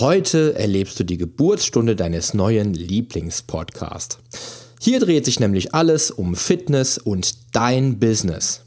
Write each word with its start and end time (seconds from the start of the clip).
Heute 0.00 0.54
erlebst 0.54 0.98
du 0.98 1.04
die 1.04 1.18
Geburtsstunde 1.18 1.94
deines 1.94 2.32
neuen 2.32 2.72
Lieblingspodcasts. 2.72 4.18
Hier 4.80 5.00
dreht 5.00 5.26
sich 5.26 5.38
nämlich 5.38 5.74
alles 5.74 6.10
um 6.10 6.34
Fitness 6.34 6.96
und 6.96 7.54
dein 7.54 7.98
Business. 7.98 8.62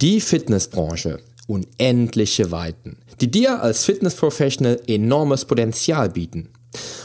Die 0.00 0.22
Fitnessbranche, 0.22 1.20
unendliche 1.46 2.50
Weiten, 2.50 2.96
die 3.20 3.30
dir 3.30 3.62
als 3.62 3.84
Fitnessprofessional 3.84 4.80
enormes 4.86 5.44
Potenzial 5.44 6.08
bieten. 6.08 6.48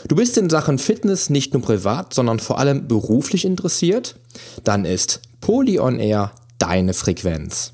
Du 0.07 0.15
bist 0.15 0.37
in 0.37 0.49
Sachen 0.49 0.77
Fitness 0.77 1.29
nicht 1.29 1.51
nur 1.51 1.61
privat, 1.61 2.13
sondern 2.13 2.39
vor 2.39 2.59
allem 2.59 2.87
beruflich 2.87 3.43
interessiert? 3.43 4.15
Dann 4.63 4.85
ist 4.85 5.19
Poly 5.41 5.79
On 5.79 5.99
Air 5.99 6.31
deine 6.59 6.93
Frequenz. 6.93 7.73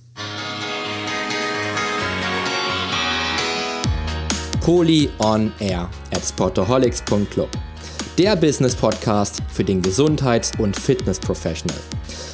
Poly 4.65 5.11
On 5.19 5.53
Air 5.59 5.87
at 6.11 6.25
sportaholics.club. 6.25 7.49
Der 8.17 8.35
Business 8.35 8.75
Podcast 8.75 9.43
für 9.53 9.63
den 9.63 9.79
Gesundheits- 9.79 10.53
und 10.57 10.75
Fitness-Professional. 10.75 11.77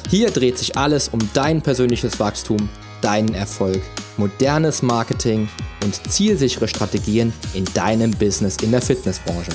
Hier 0.08 0.30
dreht 0.30 0.56
sich 0.56 0.74
alles 0.74 1.08
um 1.08 1.20
dein 1.34 1.60
persönliches 1.60 2.18
Wachstum, 2.18 2.70
deinen 3.02 3.34
Erfolg, 3.34 3.82
modernes 4.16 4.80
Marketing 4.80 5.46
und 5.84 6.10
zielsichere 6.10 6.68
Strategien 6.68 7.34
in 7.52 7.66
deinem 7.74 8.12
Business 8.12 8.56
in 8.62 8.70
der 8.70 8.80
Fitnessbranche. 8.80 9.52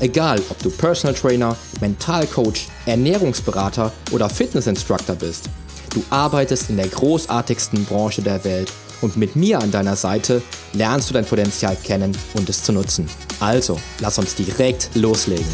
Egal, 0.00 0.42
ob 0.50 0.60
du 0.64 0.70
Personal 0.70 1.14
Trainer, 1.14 1.56
Mentalcoach, 1.80 2.66
Ernährungsberater 2.86 3.92
oder 4.10 4.28
Fitnessinstructor 4.28 5.14
bist, 5.14 5.48
du 5.94 6.02
arbeitest 6.10 6.70
in 6.70 6.76
der 6.76 6.88
großartigsten 6.88 7.84
Branche 7.84 8.20
der 8.20 8.42
Welt 8.42 8.72
und 9.00 9.16
mit 9.16 9.36
mir 9.36 9.60
an 9.60 9.70
deiner 9.70 9.96
Seite 9.96 10.42
lernst 10.72 11.10
du 11.10 11.14
dein 11.14 11.24
Potenzial 11.24 11.76
kennen 11.76 12.16
und 12.34 12.48
es 12.48 12.62
zu 12.62 12.72
nutzen. 12.72 13.08
Also, 13.40 13.78
lass 14.00 14.18
uns 14.18 14.34
direkt 14.34 14.90
loslegen. 14.94 15.46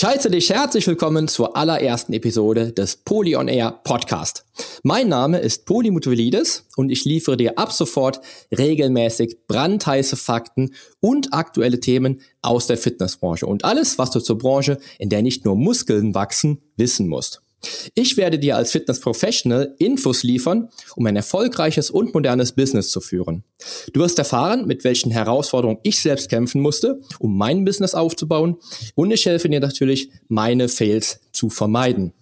Ich 0.00 0.04
heiße 0.06 0.30
dich 0.30 0.48
herzlich 0.48 0.86
willkommen 0.86 1.28
zur 1.28 1.58
allerersten 1.58 2.14
Episode 2.14 2.72
des 2.72 2.96
Poly 2.96 3.32
Air 3.32 3.80
Podcast. 3.84 4.46
Mein 4.82 5.08
Name 5.08 5.40
ist 5.40 5.66
Poli 5.66 5.90
Mutualides 5.90 6.64
und 6.74 6.88
ich 6.88 7.04
liefere 7.04 7.36
dir 7.36 7.58
ab 7.58 7.70
sofort 7.70 8.22
regelmäßig 8.56 9.36
brandheiße 9.46 10.16
Fakten 10.16 10.74
und 11.00 11.34
aktuelle 11.34 11.80
Themen 11.80 12.22
aus 12.40 12.66
der 12.66 12.78
Fitnessbranche 12.78 13.44
und 13.44 13.66
alles, 13.66 13.98
was 13.98 14.10
du 14.10 14.20
zur 14.20 14.38
Branche, 14.38 14.78
in 14.98 15.10
der 15.10 15.20
nicht 15.20 15.44
nur 15.44 15.54
Muskeln 15.54 16.14
wachsen, 16.14 16.62
wissen 16.78 17.08
musst. 17.08 17.42
Ich 17.94 18.16
werde 18.16 18.38
dir 18.38 18.56
als 18.56 18.70
Fitness 18.70 19.00
Professional 19.00 19.74
Infos 19.78 20.22
liefern, 20.22 20.70
um 20.96 21.04
ein 21.04 21.16
erfolgreiches 21.16 21.90
und 21.90 22.14
modernes 22.14 22.52
Business 22.52 22.88
zu 22.88 23.02
führen. 23.02 23.44
Du 23.92 24.00
wirst 24.00 24.18
erfahren, 24.18 24.66
mit 24.66 24.82
welchen 24.84 25.10
Herausforderungen 25.10 25.80
ich 25.82 26.00
selbst 26.00 26.30
kämpfen 26.30 26.62
musste, 26.62 27.02
um 27.18 27.36
mein 27.36 27.66
Business 27.66 27.94
aufzubauen 27.94 28.56
und 28.94 29.10
ich 29.10 29.26
helfe 29.26 29.50
dir 29.50 29.60
natürlich, 29.60 30.08
meine 30.28 30.70
Fails 30.70 31.20
zu 31.32 31.50
vermeiden. 31.50 32.14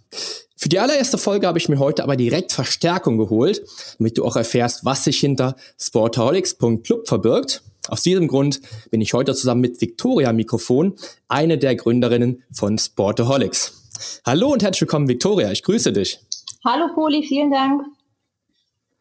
Für 0.60 0.68
die 0.68 0.80
allererste 0.80 1.18
Folge 1.18 1.46
habe 1.46 1.56
ich 1.56 1.68
mir 1.68 1.78
heute 1.78 2.02
aber 2.02 2.16
direkt 2.16 2.50
Verstärkung 2.50 3.16
geholt, 3.16 3.62
damit 3.98 4.18
du 4.18 4.24
auch 4.24 4.34
erfährst, 4.34 4.84
was 4.84 5.04
sich 5.04 5.20
hinter 5.20 5.54
sportaholics.club 5.80 7.06
verbirgt. 7.06 7.62
Aus 7.86 8.02
diesem 8.02 8.26
Grund 8.26 8.60
bin 8.90 9.00
ich 9.00 9.14
heute 9.14 9.36
zusammen 9.36 9.60
mit 9.60 9.80
Victoria 9.80 10.32
Mikrofon, 10.32 10.96
eine 11.28 11.58
der 11.58 11.76
Gründerinnen 11.76 12.42
von 12.50 12.76
Sportaholics. 12.76 14.20
Hallo 14.26 14.48
und 14.52 14.64
herzlich 14.64 14.80
willkommen, 14.80 15.06
Victoria. 15.06 15.52
Ich 15.52 15.62
grüße 15.62 15.92
dich. 15.92 16.18
Hallo, 16.64 16.92
Poli, 16.92 17.22
vielen 17.22 17.52
Dank. 17.52 17.82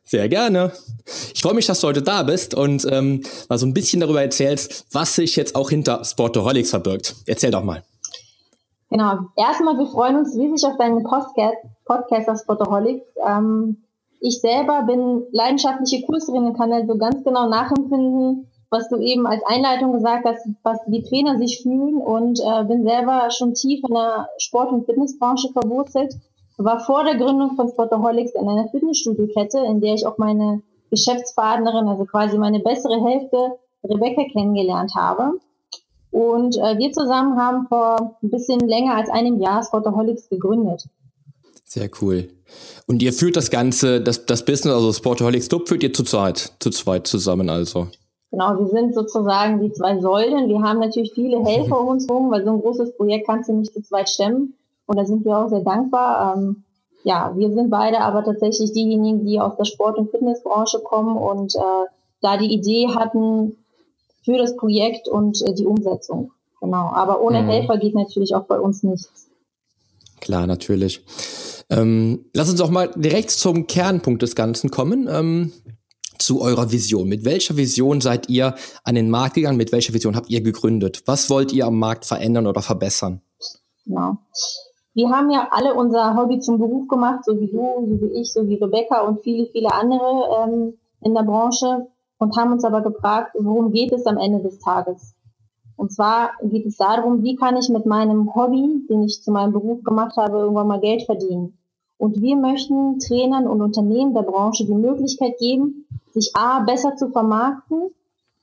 Sehr 0.03 0.29
gerne. 0.29 0.73
Ich 1.33 1.41
freue 1.41 1.55
mich, 1.55 1.65
dass 1.65 1.81
du 1.81 1.87
heute 1.87 2.03
da 2.03 2.21
bist 2.21 2.53
und 2.53 2.85
ähm, 2.91 3.23
mal 3.49 3.57
so 3.57 3.65
ein 3.65 3.73
bisschen 3.73 3.99
darüber 3.99 4.21
erzählst, 4.21 4.85
was 4.91 5.15
sich 5.15 5.35
jetzt 5.35 5.55
auch 5.55 5.71
hinter 5.71 6.05
Sportaholics 6.05 6.69
verbirgt. 6.69 7.15
Erzähl 7.25 7.49
doch 7.49 7.63
mal. 7.63 7.83
Genau. 8.89 9.19
Erstmal, 9.35 9.77
wir 9.77 9.87
freuen 9.87 10.17
uns 10.17 10.35
riesig 10.35 10.67
auf 10.67 10.77
deinen 10.77 11.03
Podcast, 11.03 11.57
Podcast 11.85 12.29
auf 12.29 12.39
Sportaholics. 12.39 13.05
Ähm, 13.25 13.83
ich 14.19 14.39
selber 14.41 14.83
bin 14.83 15.25
leidenschaftliche 15.31 16.05
Kurserin 16.05 16.45
und 16.45 16.57
kann 16.57 16.71
also 16.71 16.97
ganz 16.97 17.23
genau 17.23 17.49
nachempfinden, 17.49 18.47
was 18.69 18.89
du 18.89 18.97
eben 18.97 19.27
als 19.27 19.43
Einleitung 19.45 19.93
gesagt 19.93 20.25
hast, 20.25 20.47
was 20.63 20.79
die 20.87 21.03
Trainer 21.03 21.37
sich 21.37 21.61
fühlen 21.61 21.97
und 21.97 22.39
äh, 22.39 22.63
bin 22.65 22.83
selber 22.83 23.29
schon 23.31 23.53
tief 23.53 23.81
in 23.87 23.93
der 23.93 24.29
Sport- 24.37 24.71
und 24.71 24.85
Fitnessbranche 24.85 25.49
verwurzelt. 25.53 26.15
War 26.57 26.79
vor 26.79 27.03
der 27.03 27.17
Gründung 27.17 27.55
von 27.55 27.69
Sportaholics 27.69 28.33
in 28.33 28.47
einer 28.47 28.67
Fitnessstudio-Kette, 28.69 29.59
in 29.59 29.79
der 29.79 29.93
ich 29.93 30.07
auch 30.07 30.17
meine 30.17 30.63
Geschäftspartnerin, 30.89 31.87
also 31.87 32.05
quasi 32.05 32.37
meine 32.37 32.59
bessere 32.59 33.03
Hälfte, 33.03 33.59
Rebecca, 33.83 34.23
kennengelernt 34.31 34.93
habe. 34.95 35.33
Und 36.17 36.57
äh, 36.57 36.79
wir 36.79 36.91
zusammen 36.93 37.37
haben 37.37 37.67
vor 37.67 38.17
ein 38.23 38.31
bisschen 38.31 38.59
länger 38.61 38.95
als 38.95 39.07
einem 39.11 39.39
Jahr 39.39 39.63
Sportaholics 39.63 40.29
gegründet. 40.29 40.89
Sehr 41.63 41.91
cool. 42.01 42.29
Und 42.87 43.03
ihr 43.03 43.13
führt 43.13 43.35
das 43.35 43.51
Ganze, 43.51 44.01
das, 44.01 44.25
das 44.25 44.43
Business, 44.43 44.73
also 44.73 44.91
Sportaholics 44.93 45.47
Club, 45.47 45.67
führt 45.67 45.83
ihr 45.83 45.93
zu 45.93 46.03
zweit, 46.03 46.53
zu 46.59 46.71
zweit 46.71 47.05
zusammen 47.05 47.51
also? 47.51 47.89
Genau, 48.31 48.57
wir 48.57 48.65
sind 48.65 48.95
sozusagen 48.95 49.61
die 49.61 49.71
zwei 49.73 49.99
Säulen. 49.99 50.49
Wir 50.49 50.59
haben 50.59 50.79
natürlich 50.79 51.13
viele 51.13 51.45
Helfer 51.45 51.79
um 51.81 51.89
uns 51.89 52.07
herum, 52.07 52.31
weil 52.31 52.43
so 52.43 52.49
ein 52.49 52.61
großes 52.61 52.97
Projekt 52.97 53.27
kannst 53.27 53.49
du 53.49 53.53
nicht 53.53 53.71
zu 53.71 53.83
zweit 53.83 54.09
stemmen. 54.09 54.55
Und 54.87 54.97
da 54.97 55.05
sind 55.05 55.23
wir 55.23 55.37
auch 55.37 55.49
sehr 55.49 55.61
dankbar. 55.61 56.35
Ähm, 56.35 56.63
ja, 57.03 57.31
wir 57.35 57.53
sind 57.53 57.69
beide 57.69 57.99
aber 57.99 58.23
tatsächlich 58.23 58.71
diejenigen, 58.71 59.23
die 59.23 59.39
aus 59.39 59.55
der 59.55 59.65
Sport- 59.65 59.99
und 59.99 60.09
Fitnessbranche 60.09 60.79
kommen 60.79 61.15
und 61.15 61.53
äh, 61.53 61.85
da 62.21 62.37
die 62.37 62.51
Idee 62.51 62.87
hatten 62.87 63.55
für 64.27 64.37
das 64.37 64.57
Projekt 64.57 65.07
und 65.07 65.41
äh, 65.47 65.53
die 65.53 65.65
Umsetzung. 65.65 66.33
Genau. 66.59 66.91
Aber 66.91 67.21
ohne 67.21 67.41
mhm. 67.43 67.47
Helfer 67.47 67.77
geht 67.77 67.95
natürlich 67.95 68.35
auch 68.35 68.43
bei 68.43 68.59
uns 68.59 68.83
nichts. 68.83 69.29
Klar, 70.19 70.47
natürlich. 70.47 71.01
Ähm, 71.69 72.25
lass 72.33 72.49
uns 72.49 72.59
auch 72.59 72.69
mal 72.69 72.91
direkt 72.95 73.31
zum 73.31 73.67
Kernpunkt 73.67 74.21
des 74.21 74.35
Ganzen 74.35 74.69
kommen. 74.69 75.07
Ähm, 75.09 75.53
zu 76.19 76.41
eurer 76.41 76.71
Vision. 76.71 77.07
Mit 77.07 77.23
welcher 77.23 77.55
Vision 77.55 78.01
seid 78.01 78.27
ihr 78.27 78.55
an 78.83 78.95
den 78.95 79.09
Markt 79.09 79.35
gegangen? 79.35 79.55
Mit 79.55 79.71
welcher 79.71 79.93
Vision 79.93 80.15
habt 80.15 80.29
ihr 80.29 80.41
gegründet? 80.41 81.03
Was 81.05 81.29
wollt 81.29 81.53
ihr 81.53 81.65
am 81.65 81.77
Markt 81.79 82.05
verändern 82.05 82.47
oder 82.47 82.61
verbessern? 82.63 83.21
Genau. 83.85 84.17
Wir 84.93 85.09
haben 85.09 85.29
ja 85.29 85.47
alle 85.51 85.75
unser 85.75 86.17
Hobby 86.17 86.39
zum 86.39 86.57
Beruf 86.57 86.87
gemacht, 86.87 87.23
so 87.23 87.39
wie 87.39 87.47
du, 87.47 87.59
so 87.59 88.01
wie 88.01 88.19
ich, 88.19 88.33
so 88.33 88.47
wie 88.47 88.55
Rebecca 88.55 89.01
und 89.01 89.21
viele, 89.21 89.45
viele 89.45 89.71
andere 89.71 90.43
ähm, 90.43 90.73
in 91.01 91.13
der 91.13 91.21
Branche 91.21 91.87
und 92.19 92.35
haben 92.37 92.51
uns 92.51 92.63
aber 92.63 92.81
gefragt, 92.81 93.35
worum 93.39 93.71
geht 93.71 93.91
es 93.91 94.05
am 94.05 94.17
Ende 94.17 94.41
des 94.41 94.59
Tages? 94.59 95.13
Und 95.75 95.91
zwar 95.91 96.31
geht 96.41 96.65
es 96.65 96.77
darum, 96.77 97.23
wie 97.23 97.35
kann 97.35 97.55
ich 97.55 97.69
mit 97.69 97.85
meinem 97.85 98.33
Hobby, 98.33 98.85
den 98.89 99.03
ich 99.03 99.21
zu 99.21 99.31
meinem 99.31 99.53
Beruf 99.53 99.83
gemacht 99.83 100.17
habe, 100.17 100.39
irgendwann 100.39 100.67
mal 100.67 100.79
Geld 100.79 101.03
verdienen? 101.03 101.57
Und 101.97 102.21
wir 102.21 102.35
möchten 102.35 102.99
Trainern 102.99 103.47
und 103.47 103.61
Unternehmen 103.61 104.13
der 104.13 104.23
Branche 104.23 104.65
die 104.65 104.73
Möglichkeit 104.73 105.37
geben, 105.39 105.87
sich 106.13 106.35
A, 106.35 106.59
besser 106.59 106.95
zu 106.95 107.09
vermarkten, 107.09 107.91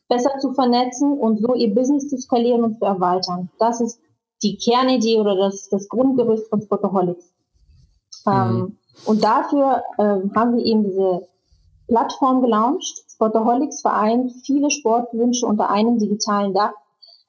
besser 0.09 0.39
zu 0.39 0.53
vernetzen 0.53 1.19
und 1.19 1.41
so 1.41 1.55
ihr 1.55 1.75
Business 1.75 2.09
zu 2.09 2.19
skalieren 2.19 2.63
und 2.63 2.79
zu 2.79 2.85
erweitern. 2.85 3.51
Das 3.59 3.81
ist 3.81 3.99
die 4.43 4.57
Kernidee 4.57 5.19
oder 5.19 5.37
das, 5.37 5.69
das 5.69 5.89
Grundgerüst 5.89 6.49
von 6.49 6.63
Spotaholics. 6.63 7.33
Ähm, 8.27 8.33
mhm. 8.33 8.57
Ähm, 8.57 8.77
und 9.07 9.25
dafür 9.25 9.83
ähm, 9.99 10.33
haben 10.35 10.57
wir 10.57 10.65
eben 10.65 10.85
diese 10.85 11.27
Plattform 11.89 12.43
gelauncht. 12.43 13.04
Spotaholics 13.15 13.81
vereint 13.81 14.33
viele 14.45 14.71
Sportwünsche 14.71 15.47
unter 15.47 15.71
einem 15.71 15.99
digitalen 15.99 16.53
Dach. 16.53 16.73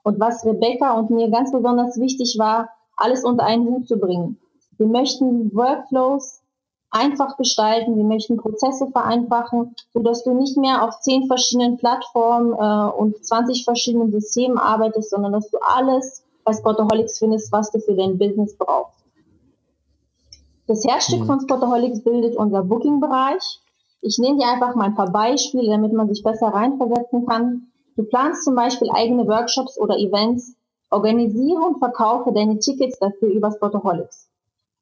Und 0.04 0.20
was 0.20 0.46
Rebecca 0.46 0.98
und 0.98 1.10
mir 1.10 1.30
ganz 1.30 1.52
besonders 1.52 2.00
wichtig 2.00 2.36
war, 2.38 2.70
alles 2.96 3.24
unter 3.24 3.46
einen 3.46 3.68
Hut 3.68 3.88
zu 3.88 3.98
bringen. 3.98 4.40
Wir 4.78 4.88
möchten 4.88 5.54
Workflows 5.56 6.42
einfach 6.92 7.38
gestalten. 7.38 7.98
Wir 7.98 8.04
möchten 8.04 8.38
Prozesse 8.38 8.88
vereinfachen, 8.88 9.76
so 9.94 10.02
dass 10.02 10.24
du 10.24 10.34
nicht 10.34 10.58
mehr 10.58 10.84
auf 10.84 11.00
zehn 11.02 11.28
verschiedenen 11.28 11.78
Plattformen 11.78 12.54
äh, 12.54 12.98
und 12.98 13.24
20 13.24 13.64
verschiedenen 13.64 14.12
Systemen 14.12 14.58
arbeitest, 14.58 15.10
sondern 15.10 15.34
dass 15.34 15.50
du 15.50 15.58
alles 15.60 16.24
bei 16.44 16.54
Spotaholics 16.54 17.20
findest, 17.20 17.52
was 17.52 17.72
du 17.72 17.80
für 17.80 17.96
dein 17.96 18.18
Business 18.18 18.56
brauchst. 18.58 19.04
Das 20.68 20.84
Herzstück 20.84 21.22
mhm. 21.22 21.26
von 21.26 21.42
Spotaholics 21.42 22.02
bildet 22.02 22.36
unser 22.38 22.64
Booking-Bereich. 22.64 23.62
Ich 24.08 24.20
nenne 24.20 24.38
dir 24.38 24.48
einfach 24.48 24.76
mal 24.76 24.86
ein 24.86 24.94
paar 24.94 25.10
Beispiele, 25.10 25.68
damit 25.68 25.92
man 25.92 26.08
sich 26.08 26.22
besser 26.22 26.50
reinversetzen 26.50 27.26
kann. 27.26 27.72
Du 27.96 28.04
planst 28.04 28.44
zum 28.44 28.54
Beispiel 28.54 28.88
eigene 28.94 29.28
Workshops 29.28 29.80
oder 29.80 29.98
Events, 29.98 30.56
organisiere 30.92 31.60
und 31.60 31.80
verkaufe 31.80 32.32
deine 32.32 32.60
Tickets 32.60 33.00
dafür 33.00 33.30
über 33.30 33.52
Spotaholics. 33.52 34.30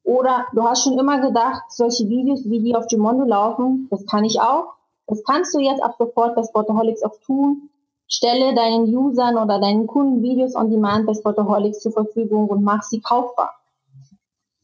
Oder 0.04 0.46
du 0.52 0.64
hast 0.64 0.84
schon 0.84 1.00
immer 1.00 1.22
gedacht, 1.22 1.64
solche 1.70 2.10
Videos, 2.10 2.44
wie 2.50 2.60
die 2.60 2.76
auf 2.76 2.88
Gimondo 2.88 3.24
laufen, 3.24 3.88
das 3.90 4.06
kann 4.08 4.26
ich 4.26 4.42
auch. 4.42 4.74
Das 5.08 5.24
kannst 5.24 5.56
du 5.56 5.60
jetzt 5.60 5.82
ab 5.82 5.96
sofort 5.98 6.36
bei 6.36 6.44
Sportaholics 6.44 7.02
auch 7.04 7.16
tun. 7.26 7.70
Stelle 8.10 8.54
deinen 8.54 8.94
Usern 8.94 9.38
oder 9.38 9.58
deinen 9.62 9.88
Kunden 9.88 10.22
Videos 10.22 10.54
on 10.54 10.70
Demand 10.70 11.06
bei 11.06 11.14
Sportaholics 11.14 11.80
zur 11.80 11.94
Verfügung 11.94 12.50
und 12.50 12.62
mach 12.62 12.84
sie 12.84 13.00
kaufbar. 13.00 13.56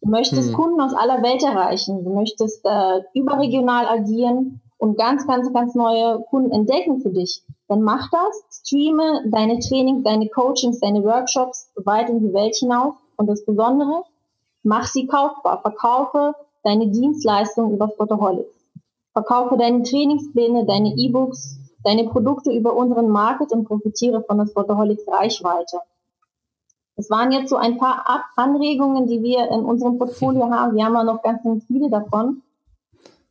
Du 0.02 0.10
möchtest 0.10 0.50
hm. 0.50 0.56
Kunden 0.56 0.82
aus 0.82 0.94
aller 0.94 1.22
Welt 1.22 1.44
erreichen. 1.44 2.04
Du 2.04 2.14
möchtest 2.14 2.66
äh, 2.66 3.02
überregional 3.14 3.86
agieren 3.88 4.62
und 4.78 4.98
ganz, 4.98 5.28
ganz, 5.28 5.52
ganz 5.54 5.76
neue 5.76 6.22
Kunden 6.30 6.52
entdecken 6.52 7.02
für 7.02 7.10
dich. 7.10 7.44
Dann 7.68 7.82
mach 7.82 8.10
das, 8.10 8.44
streame 8.50 9.24
deine 9.30 9.60
Trainings, 9.60 10.04
deine 10.04 10.30
Coachings, 10.30 10.80
deine 10.80 11.04
Workshops 11.04 11.70
weit 11.76 12.10
in 12.10 12.22
die 12.22 12.34
Welt 12.34 12.56
hinaus. 12.56 12.96
Und 13.18 13.28
das 13.28 13.44
Besondere, 13.44 14.04
mach 14.64 14.88
sie 14.88 15.06
kaufbar. 15.06 15.62
Verkaufe 15.62 16.34
deine 16.64 16.88
Dienstleistungen 16.88 17.74
über 17.74 17.90
Photoholics. 17.90 18.56
Verkaufe 19.14 19.58
deine 19.58 19.84
Trainingspläne, 19.84 20.66
deine 20.66 20.94
E-Books, 20.96 21.60
deine 21.84 22.06
Produkte 22.06 22.52
über 22.52 22.74
unseren 22.74 23.10
Market 23.10 23.52
und 23.52 23.66
profitiere 23.66 24.24
von 24.24 24.38
der 24.38 24.48
Photoholics 24.48 25.04
Reichweite. 25.08 25.82
Es 27.00 27.10
waren 27.10 27.32
jetzt 27.32 27.50
so 27.50 27.56
ein 27.56 27.78
paar 27.78 28.04
Anregungen, 28.36 29.08
die 29.08 29.24
wir 29.24 29.50
in 29.52 29.64
unserem 29.64 29.98
Portfolio 29.98 30.50
haben. 30.52 30.76
Wir 30.76 30.84
haben 30.84 30.96
ja 30.96 31.04
noch 31.06 31.22
ganz, 31.22 31.42
ganz 31.44 31.64
viele 31.66 31.90
davon. 31.90 32.42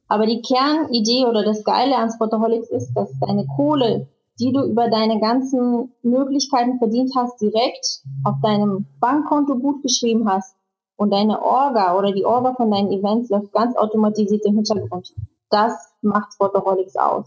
Aber 0.08 0.24
die 0.24 0.40
Kernidee 0.40 1.26
oder 1.26 1.44
das 1.44 1.64
Geile 1.64 1.96
an 1.96 2.10
Spotaholics 2.10 2.70
ist, 2.70 2.94
dass 2.94 3.10
deine 3.20 3.46
Kohle, 3.56 4.08
die 4.40 4.52
du 4.52 4.62
über 4.62 4.88
deine 4.88 5.20
ganzen 5.20 5.92
Möglichkeiten 6.02 6.78
verdient 6.78 7.12
hast, 7.14 7.42
direkt 7.42 8.00
auf 8.24 8.36
deinem 8.42 8.86
Bankkonto 9.00 9.56
gut 9.56 9.82
geschrieben 9.82 10.26
hast 10.26 10.56
und 10.96 11.12
deine 11.12 11.42
Orga 11.42 11.94
oder 11.98 12.12
die 12.12 12.24
Orga 12.24 12.54
von 12.54 12.70
deinen 12.70 12.90
Events 12.90 13.28
läuft 13.28 13.52
ganz 13.52 13.76
automatisiert 13.76 14.46
im 14.46 14.54
Hintergrund. 14.54 15.14
Das 15.50 15.74
macht 16.00 16.32
Spotaholics 16.32 16.96
aus. 16.96 17.26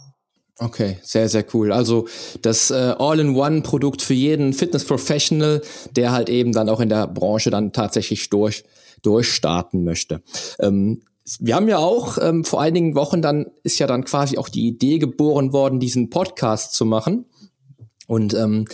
Okay, 0.59 0.97
sehr, 1.01 1.27
sehr 1.27 1.45
cool. 1.53 1.71
Also 1.71 2.07
das 2.41 2.69
äh, 2.69 2.93
All-in-One-Produkt 2.99 4.01
für 4.01 4.13
jeden 4.13 4.53
Fitness-Professional, 4.53 5.61
der 5.95 6.11
halt 6.11 6.29
eben 6.29 6.51
dann 6.51 6.69
auch 6.69 6.79
in 6.79 6.89
der 6.89 7.07
Branche 7.07 7.49
dann 7.49 7.73
tatsächlich 7.73 8.29
durch, 8.29 8.63
durchstarten 9.01 9.83
möchte. 9.83 10.21
Ähm, 10.59 11.01
wir 11.39 11.55
haben 11.55 11.67
ja 11.67 11.77
auch 11.77 12.17
ähm, 12.21 12.43
vor 12.43 12.61
einigen 12.61 12.95
Wochen 12.95 13.21
dann 13.21 13.47
ist 13.63 13.79
ja 13.79 13.87
dann 13.87 14.05
quasi 14.05 14.37
auch 14.37 14.49
die 14.49 14.67
Idee 14.67 14.99
geboren 14.99 15.53
worden, 15.53 15.79
diesen 15.79 16.09
Podcast 16.09 16.73
zu 16.73 16.85
machen. 16.85 17.25
Und 18.07 18.33
ähm, 18.33 18.65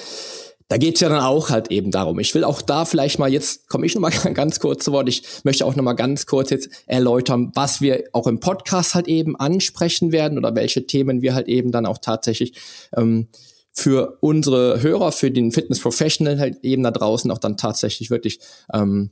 da 0.69 0.77
geht's 0.77 0.99
ja 0.99 1.09
dann 1.09 1.21
auch 1.21 1.49
halt 1.49 1.71
eben 1.71 1.91
darum. 1.91 2.19
Ich 2.19 2.35
will 2.35 2.43
auch 2.43 2.61
da 2.61 2.85
vielleicht 2.85 3.19
mal, 3.19 3.31
jetzt 3.31 3.69
komme 3.69 3.85
ich 3.85 3.95
nochmal 3.95 4.11
ganz 4.33 4.59
kurz 4.59 4.83
zu 4.83 4.91
Wort. 4.91 5.07
Ich 5.07 5.23
möchte 5.43 5.65
auch 5.65 5.75
nochmal 5.75 5.95
ganz 5.95 6.25
kurz 6.25 6.49
jetzt 6.49 6.69
erläutern, 6.85 7.51
was 7.55 7.81
wir 7.81 8.03
auch 8.13 8.27
im 8.27 8.39
Podcast 8.39 8.95
halt 8.95 9.07
eben 9.07 9.35
ansprechen 9.37 10.11
werden 10.11 10.37
oder 10.37 10.55
welche 10.55 10.85
Themen 10.85 11.21
wir 11.21 11.33
halt 11.33 11.47
eben 11.47 11.71
dann 11.71 11.85
auch 11.85 11.99
tatsächlich 11.99 12.53
ähm, 12.95 13.27
für 13.71 14.17
unsere 14.21 14.81
Hörer, 14.81 15.11
für 15.11 15.31
den 15.31 15.51
Fitness 15.51 15.79
Professional 15.79 16.39
halt 16.39 16.57
eben 16.63 16.83
da 16.83 16.91
draußen 16.91 17.29
auch 17.31 17.37
dann 17.37 17.57
tatsächlich 17.57 18.09
wirklich 18.09 18.39
ähm, 18.73 19.11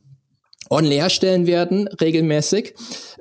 on-air 0.70 1.10
stellen 1.10 1.48
werden, 1.48 1.88
regelmäßig, 1.88 2.74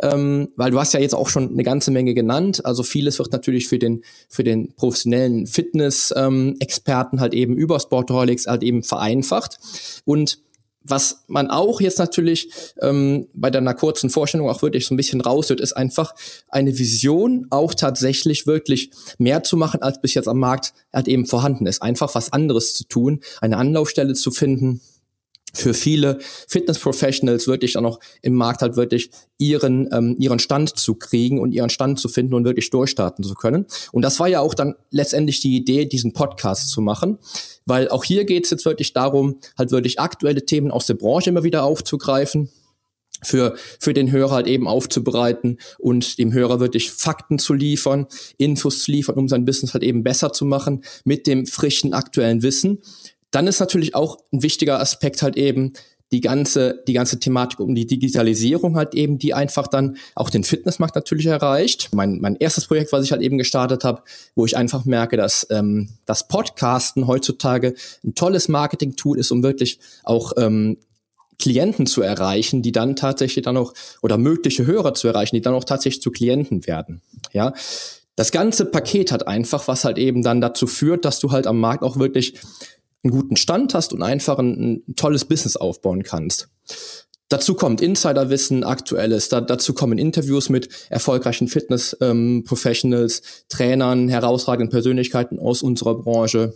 ähm, 0.03 0.49
weil 0.57 0.71
du 0.71 0.79
hast 0.79 0.95
ja 0.95 1.01
jetzt 1.01 1.15
auch 1.15 1.29
schon 1.29 1.51
eine 1.51 1.63
ganze 1.63 1.91
Menge 1.91 2.15
genannt. 2.15 2.65
Also 2.65 2.83
vieles 2.83 3.19
wird 3.19 3.33
natürlich 3.33 3.69
für 3.69 3.79
den, 3.79 4.03
für 4.29 4.45
den 4.45 4.75
professionellen 4.75 5.47
Fitness-Experten 5.47 7.17
ähm, 7.17 7.21
halt 7.21 7.35
eben 7.35 7.57
über 7.57 7.81
Sportaholics 7.81 8.47
halt 8.47 8.63
eben 8.63 8.83
vereinfacht. 8.83 9.59
Und 10.05 10.39
was 10.85 11.25
man 11.29 11.51
auch 11.51 11.81
jetzt 11.81 11.99
natürlich 11.99 12.51
ähm, 12.81 13.27
bei 13.33 13.51
deiner 13.51 13.75
kurzen 13.75 14.11
Vorstellung 14.11 14.51
auch 14.51 14.61
wirklich 14.61 14.87
so 14.87 14.95
ein 14.95 14.99
bisschen 14.99 15.23
raushört, 15.23 15.61
ist 15.61 15.73
einfach 15.73 16.15
eine 16.49 16.79
Vision, 16.79 17.47
auch 17.51 17.75
tatsächlich 17.75 18.47
wirklich 18.47 18.91
mehr 19.19 19.43
zu 19.43 19.57
machen, 19.57 19.83
als 19.83 20.01
bis 20.01 20.13
jetzt 20.15 20.29
am 20.29 20.39
Markt 20.39 20.75
halt 20.93 21.09
eben 21.09 21.25
vorhanden 21.27 21.67
ist. 21.67 21.83
Einfach 21.83 22.15
was 22.15 22.33
anderes 22.33 22.75
zu 22.75 22.85
tun, 22.85 23.21
eine 23.41 23.57
Anlaufstelle 23.57 24.13
zu 24.13 24.31
finden, 24.31 24.83
für 25.55 25.75
viele 25.75 26.19
Fitness-Professionals 26.49 27.47
wirklich 27.47 27.77
auch 27.77 27.83
noch 27.83 28.01
im 28.23 28.35
Markt 28.35 28.63
halt 28.63 28.77
wirklich 28.77 29.11
ihren, 29.39 29.89
ähm, 29.93 30.17
ihren 30.19 30.39
Stand 30.39 30.77
zu 30.77 30.95
kriegen 30.95 31.41
und 31.41 31.53
ihren 31.53 31.71
Stand 31.71 31.99
zu 31.99 32.09
finden 32.09 32.35
und 32.35 32.45
wirklich 32.45 32.71
durchstarten 32.71 33.25
zu 33.25 33.35
können. 33.35 33.67
Und 33.93 34.03
das 34.03 34.21
war 34.21 34.29
ja 34.29 34.41
auch 34.41 34.55
dann 34.55 34.75
letztendlich 34.91 35.41
die 35.41 35.57
Idee, 35.57 35.87
diesen 35.87 36.13
Podcast 36.13 36.71
zu 36.71 36.81
machen, 36.81 37.19
weil 37.67 37.89
auch 37.89 38.05
hier 38.05 38.25
geht 38.25 38.45
es 38.45 38.51
jetzt 38.51 38.65
wirklich 38.65 38.93
darum, 38.93 39.39
halt 39.57 39.71
wirklich 39.71 40.01
aktuelle 40.01 40.45
Themen 40.45 40.71
aus 40.71 40.87
der 40.87 40.95
Branche 40.95 41.31
immer 41.31 41.45
wieder 41.45 41.65
aufzugreifen 41.65 42.51
für, 43.25 43.55
für 43.81 43.95
den 43.95 44.11
Hörer 44.11 44.33
halt 44.33 44.47
eben 44.47 44.69
aufzubereiten 44.69 45.59
und 45.79 46.19
dem 46.19 46.33
Hörer 46.33 46.61
wirklich 46.61 46.91
Fakten 46.91 47.39
zu 47.39 47.55
liefern, 47.55 48.07
Infos 48.37 48.83
zu 48.83 48.93
liefern, 48.93 49.17
um 49.17 49.29
sein 49.29 49.45
Business 49.45 49.75
halt 49.75 49.85
eben 49.85 50.03
besser 50.03 50.33
zu 50.33 50.45
machen 50.45 50.85
mit 51.05 51.27
dem 51.27 51.47
frischen 51.47 51.95
aktuellen 51.95 52.43
Wissen. 52.43 52.83
Dann 53.35 53.49
ist 53.49 53.59
natürlich 53.59 53.95
auch 53.95 54.19
ein 54.33 54.43
wichtiger 54.43 54.79
Aspekt 54.79 55.23
halt 55.23 55.37
eben 55.37 55.73
die 56.13 56.21
ganze, 56.21 56.83
die 56.87 56.93
ganze 56.93 57.19
Thematik 57.19 57.59
um 57.59 57.75
die 57.75 57.87
Digitalisierung 57.87 58.77
halt 58.77 58.95
eben, 58.95 59.19
die 59.19 59.35
einfach 59.35 59.67
dann 59.67 59.97
auch 60.15 60.31
den 60.31 60.45
Fitnessmarkt 60.45 60.95
natürlich 60.95 61.27
erreicht. 61.27 61.89
Mein, 61.93 62.21
mein 62.21 62.37
erstes 62.37 62.67
Projekt, 62.67 62.93
was 62.93 63.05
ich 63.05 63.11
halt 63.11 63.23
eben 63.23 63.37
gestartet 63.37 63.83
habe, 63.83 64.03
wo 64.37 64.47
ich 64.47 64.57
einfach 64.57 64.85
merke, 64.85 65.17
dass 65.17 65.47
ähm, 65.51 65.89
das 66.07 66.29
Podcasten 66.29 67.09
heutzutage 67.09 67.75
ein 68.05 68.15
tolles 68.15 68.49
Marketing-Tool 68.49 69.19
ist, 69.19 69.33
um 69.33 69.43
wirklich 69.43 69.81
auch 70.05 70.35
ähm, 70.37 70.77
Klienten 71.41 71.87
zu 71.87 72.03
erreichen, 72.03 72.63
die 72.63 72.71
dann 72.71 72.95
tatsächlich 72.95 73.45
dann 73.45 73.57
auch 73.57 73.75
oder 74.01 74.17
mögliche 74.17 74.67
Hörer 74.67 74.95
zu 74.95 75.09
erreichen, 75.09 75.35
die 75.35 75.43
dann 75.43 75.55
auch 75.55 75.65
tatsächlich 75.65 76.03
zu 76.03 76.13
Klienten 76.13 76.69
werden. 76.69 77.03
Ja, 77.33 77.53
das 78.15 78.31
ganze 78.31 78.67
Paket 78.67 79.11
hat 79.11 79.27
einfach, 79.27 79.67
was 79.67 79.85
halt 79.85 79.99
eben 79.99 80.23
dann 80.23 80.41
dazu 80.41 80.69
führt, 80.69 81.05
dass 81.05 81.19
du 81.19 81.33
halt 81.33 81.49
am 81.49 81.59
Markt 81.59 81.83
auch 81.83 81.99
wirklich 81.99 82.35
einen 83.05 83.13
guten 83.13 83.37
Stand 83.37 83.75
hast 83.75 83.93
und 83.93 84.03
einfach 84.03 84.39
ein, 84.39 84.83
ein 84.89 84.97
tolles 84.97 85.25
Business 85.25 85.57
aufbauen 85.57 86.03
kannst. 86.03 86.49
Dazu 87.29 87.55
kommt 87.55 87.81
Insiderwissen, 87.81 88.65
aktuelles. 88.65 89.29
Da, 89.29 89.41
dazu 89.41 89.73
kommen 89.73 89.99
Interviews 89.99 90.51
mit 90.51 90.69
erfolgreichen 90.91 91.49
Fitness-Professionals, 91.49 93.19
ähm, 93.19 93.45
Trainern, 93.49 94.09
herausragenden 94.09 94.71
Persönlichkeiten 94.71 95.39
aus 95.39 95.63
unserer 95.63 95.95
Branche. 95.95 96.55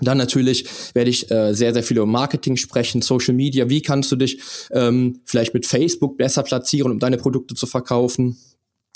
Dann 0.00 0.18
natürlich 0.18 0.66
werde 0.94 1.10
ich 1.10 1.30
äh, 1.30 1.52
sehr, 1.54 1.74
sehr 1.74 1.82
viel 1.82 1.96
über 1.96 2.06
Marketing 2.06 2.56
sprechen, 2.56 3.02
Social 3.02 3.34
Media. 3.34 3.68
Wie 3.68 3.82
kannst 3.82 4.12
du 4.12 4.16
dich 4.16 4.40
ähm, 4.70 5.20
vielleicht 5.24 5.54
mit 5.54 5.66
Facebook 5.66 6.16
besser 6.16 6.44
platzieren, 6.44 6.92
um 6.92 6.98
deine 7.00 7.16
Produkte 7.16 7.54
zu 7.54 7.66
verkaufen, 7.66 8.38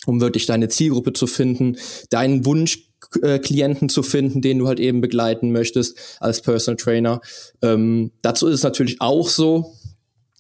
um 0.07 0.21
wirklich 0.21 0.47
deine 0.47 0.69
Zielgruppe 0.69 1.13
zu 1.13 1.27
finden, 1.27 1.77
deinen 2.11 2.45
Wunsch 2.45 2.89
äh, 3.23 3.39
Klienten 3.39 3.89
zu 3.89 4.03
finden, 4.03 4.41
den 4.41 4.59
du 4.59 4.69
halt 4.69 4.81
eben 4.81 5.01
begleiten 5.01 5.53
möchtest 5.53 5.99
als 6.21 6.41
Personal 6.41 6.77
Trainer. 6.77 7.21
Ähm, 7.61 8.13
dazu 8.23 8.47
ist 8.47 8.57
es 8.57 8.63
natürlich 8.63 9.01
auch 9.01 9.29
so, 9.29 9.75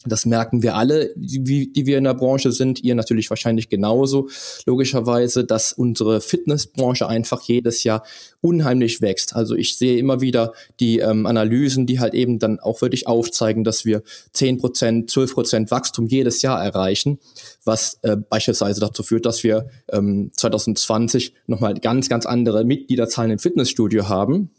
das 0.04 0.26
merken 0.26 0.62
wir 0.62 0.74
alle, 0.74 1.12
die, 1.16 1.72
die 1.72 1.86
wir 1.86 1.98
in 1.98 2.04
der 2.04 2.14
Branche 2.14 2.52
sind, 2.52 2.82
ihr 2.82 2.94
natürlich 2.94 3.30
wahrscheinlich 3.30 3.68
genauso, 3.68 4.28
logischerweise, 4.66 5.44
dass 5.44 5.72
unsere 5.72 6.20
Fitnessbranche 6.20 7.06
einfach 7.08 7.42
jedes 7.42 7.84
Jahr 7.84 8.04
unheimlich 8.40 9.00
wächst. 9.00 9.36
Also 9.36 9.54
ich 9.54 9.76
sehe 9.76 9.98
immer 9.98 10.20
wieder 10.20 10.52
die 10.80 10.98
ähm, 10.98 11.26
Analysen, 11.26 11.86
die 11.86 12.00
halt 12.00 12.14
eben 12.14 12.38
dann 12.38 12.58
auch 12.58 12.82
wirklich 12.82 13.06
aufzeigen, 13.06 13.64
dass 13.64 13.84
wir 13.84 14.02
10%, 14.34 15.08
12% 15.08 15.70
Wachstum 15.70 16.06
jedes 16.06 16.42
Jahr 16.42 16.62
erreichen, 16.62 17.18
was 17.64 17.98
äh, 18.02 18.16
beispielsweise 18.16 18.80
dazu 18.80 19.02
führt, 19.02 19.26
dass 19.26 19.44
wir 19.44 19.68
ähm, 19.90 20.30
2020 20.34 21.34
nochmal 21.46 21.74
ganz, 21.74 22.08
ganz 22.08 22.26
andere 22.26 22.64
Mitgliederzahlen 22.64 23.32
im 23.32 23.38
Fitnessstudio 23.38 24.08
haben 24.08 24.50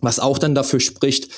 was 0.00 0.20
auch 0.20 0.38
dann 0.38 0.54
dafür 0.54 0.80
spricht, 0.80 1.30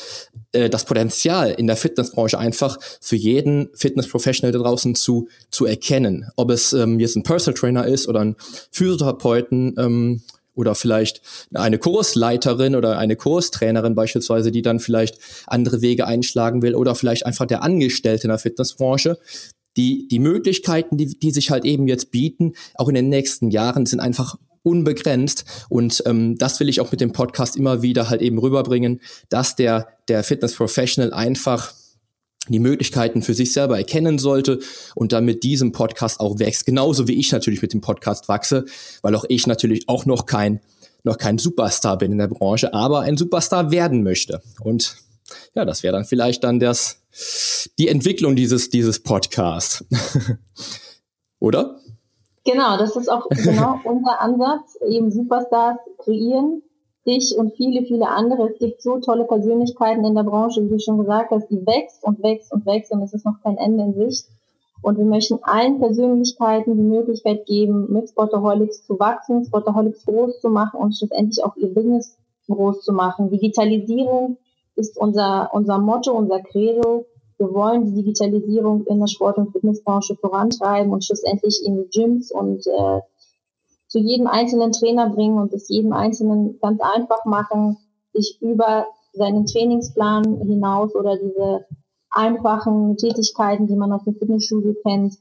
äh, 0.52 0.68
das 0.68 0.84
Potenzial 0.84 1.50
in 1.50 1.66
der 1.66 1.76
Fitnessbranche 1.76 2.38
einfach 2.38 2.78
für 3.00 3.16
jeden 3.16 3.70
Fitness-Professional 3.74 4.52
da 4.52 4.58
draußen 4.58 4.94
zu, 4.94 5.28
zu 5.50 5.66
erkennen. 5.66 6.26
Ob 6.36 6.50
es 6.50 6.72
ähm, 6.72 6.98
jetzt 7.00 7.16
ein 7.16 7.22
Personal 7.22 7.58
Trainer 7.58 7.86
ist 7.86 8.08
oder 8.08 8.20
ein 8.20 8.36
Physiotherapeuten 8.70 9.74
ähm, 9.78 10.22
oder 10.54 10.74
vielleicht 10.74 11.22
eine 11.54 11.78
Kursleiterin 11.78 12.74
oder 12.74 12.98
eine 12.98 13.16
Kurstrainerin 13.16 13.94
beispielsweise, 13.94 14.50
die 14.50 14.62
dann 14.62 14.80
vielleicht 14.80 15.18
andere 15.46 15.80
Wege 15.80 16.06
einschlagen 16.06 16.62
will 16.62 16.74
oder 16.74 16.94
vielleicht 16.94 17.26
einfach 17.26 17.46
der 17.46 17.62
Angestellte 17.62 18.24
in 18.24 18.30
der 18.30 18.38
Fitnessbranche. 18.38 19.18
Die, 19.76 20.08
die 20.08 20.18
Möglichkeiten, 20.18 20.96
die, 20.96 21.18
die 21.18 21.30
sich 21.30 21.50
halt 21.50 21.64
eben 21.64 21.86
jetzt 21.86 22.10
bieten, 22.10 22.54
auch 22.74 22.88
in 22.88 22.96
den 22.96 23.08
nächsten 23.08 23.50
Jahren, 23.50 23.86
sind 23.86 24.00
einfach 24.00 24.36
unbegrenzt. 24.62 25.44
Und 25.68 26.02
ähm, 26.06 26.36
das 26.38 26.60
will 26.60 26.68
ich 26.68 26.80
auch 26.80 26.90
mit 26.90 27.00
dem 27.00 27.12
Podcast 27.12 27.56
immer 27.56 27.82
wieder 27.82 28.10
halt 28.10 28.22
eben 28.22 28.38
rüberbringen, 28.38 29.00
dass 29.28 29.56
der, 29.56 29.88
der 30.08 30.22
Fitness 30.22 30.54
Professional 30.54 31.12
einfach 31.12 31.72
die 32.48 32.58
Möglichkeiten 32.58 33.22
für 33.22 33.34
sich 33.34 33.52
selber 33.52 33.78
erkennen 33.78 34.18
sollte 34.18 34.60
und 34.94 35.12
dann 35.12 35.24
mit 35.24 35.42
diesem 35.42 35.72
Podcast 35.72 36.20
auch 36.20 36.38
wächst. 36.38 36.66
Genauso 36.66 37.06
wie 37.06 37.18
ich 37.18 37.32
natürlich 37.32 37.62
mit 37.62 37.72
dem 37.72 37.80
Podcast 37.80 38.28
wachse, 38.28 38.64
weil 39.02 39.14
auch 39.14 39.24
ich 39.28 39.46
natürlich 39.46 39.88
auch 39.88 40.06
noch 40.06 40.26
kein, 40.26 40.60
noch 41.04 41.18
kein 41.18 41.38
Superstar 41.38 41.98
bin 41.98 42.12
in 42.12 42.18
der 42.18 42.28
Branche, 42.28 42.74
aber 42.74 43.00
ein 43.00 43.16
Superstar 43.16 43.70
werden 43.70 44.02
möchte. 44.02 44.42
Und 44.60 44.96
ja, 45.54 45.64
das 45.64 45.82
wäre 45.82 45.92
dann 45.92 46.04
vielleicht 46.04 46.42
dann 46.42 46.58
das, 46.58 47.02
die 47.78 47.88
Entwicklung 47.88 48.36
dieses, 48.36 48.70
dieses 48.70 49.00
Podcasts. 49.00 49.84
Oder? 51.38 51.78
Genau, 52.44 52.78
das 52.78 52.96
ist 52.96 53.10
auch 53.10 53.28
genau 53.30 53.80
unser 53.84 54.20
Ansatz, 54.20 54.78
eben 54.86 55.10
Superstars 55.10 55.78
kreieren, 55.98 56.62
dich 57.06 57.34
und 57.36 57.54
viele, 57.54 57.84
viele 57.84 58.08
andere. 58.08 58.50
Es 58.50 58.58
gibt 58.58 58.82
so 58.82 58.98
tolle 58.98 59.24
Persönlichkeiten 59.24 60.04
in 60.04 60.14
der 60.14 60.22
Branche, 60.22 60.64
wie 60.64 60.70
du 60.70 60.78
schon 60.78 60.98
gesagt 60.98 61.30
hast, 61.30 61.48
die 61.48 61.66
wächst 61.66 62.04
und 62.04 62.22
wächst 62.22 62.52
und 62.52 62.66
wächst 62.66 62.92
und 62.92 63.02
es 63.02 63.12
ist 63.12 63.26
noch 63.26 63.42
kein 63.42 63.56
Ende 63.56 63.84
in 63.84 63.94
Sicht. 63.94 64.26
Und 64.82 64.96
wir 64.96 65.04
möchten 65.04 65.38
allen 65.42 65.78
Persönlichkeiten 65.78 66.74
die 66.74 66.82
Möglichkeit 66.82 67.44
geben, 67.44 67.92
mit 67.92 68.08
Sportaholics 68.08 68.86
zu 68.86 68.98
wachsen, 68.98 69.44
Sportaholics 69.44 70.06
groß 70.06 70.40
zu 70.40 70.48
machen 70.48 70.80
und 70.80 70.96
schlussendlich 70.96 71.44
auch 71.44 71.54
ihr 71.56 71.72
Business 71.74 72.16
groß 72.48 72.80
zu 72.80 72.92
machen. 72.92 73.30
Digitalisierung 73.30 74.38
ist 74.76 74.96
unser, 74.96 75.50
unser 75.52 75.78
Motto, 75.78 76.12
unser 76.12 76.40
Credo. 76.40 77.04
Wir 77.40 77.54
wollen 77.54 77.86
die 77.86 78.02
Digitalisierung 78.02 78.84
in 78.86 79.00
der 79.00 79.06
Sport- 79.06 79.38
und 79.38 79.50
Fitnessbranche 79.52 80.14
vorantreiben 80.16 80.92
und 80.92 81.02
schlussendlich 81.02 81.62
in 81.64 81.76
die 81.76 81.88
Gyms 81.88 82.30
und 82.30 82.66
äh, 82.66 83.00
zu 83.88 83.98
jedem 83.98 84.26
einzelnen 84.26 84.72
Trainer 84.72 85.08
bringen 85.08 85.38
und 85.38 85.54
es 85.54 85.70
jedem 85.70 85.94
Einzelnen 85.94 86.60
ganz 86.60 86.82
einfach 86.82 87.24
machen, 87.24 87.78
sich 88.12 88.36
über 88.42 88.88
seinen 89.14 89.46
Trainingsplan 89.46 90.42
hinaus 90.42 90.94
oder 90.94 91.16
diese 91.16 91.64
einfachen 92.10 92.98
Tätigkeiten, 92.98 93.66
die 93.66 93.74
man 93.76 93.90
aus 93.92 94.04
dem 94.04 94.16
Fitnessstudio 94.16 94.74
kennt, 94.84 95.14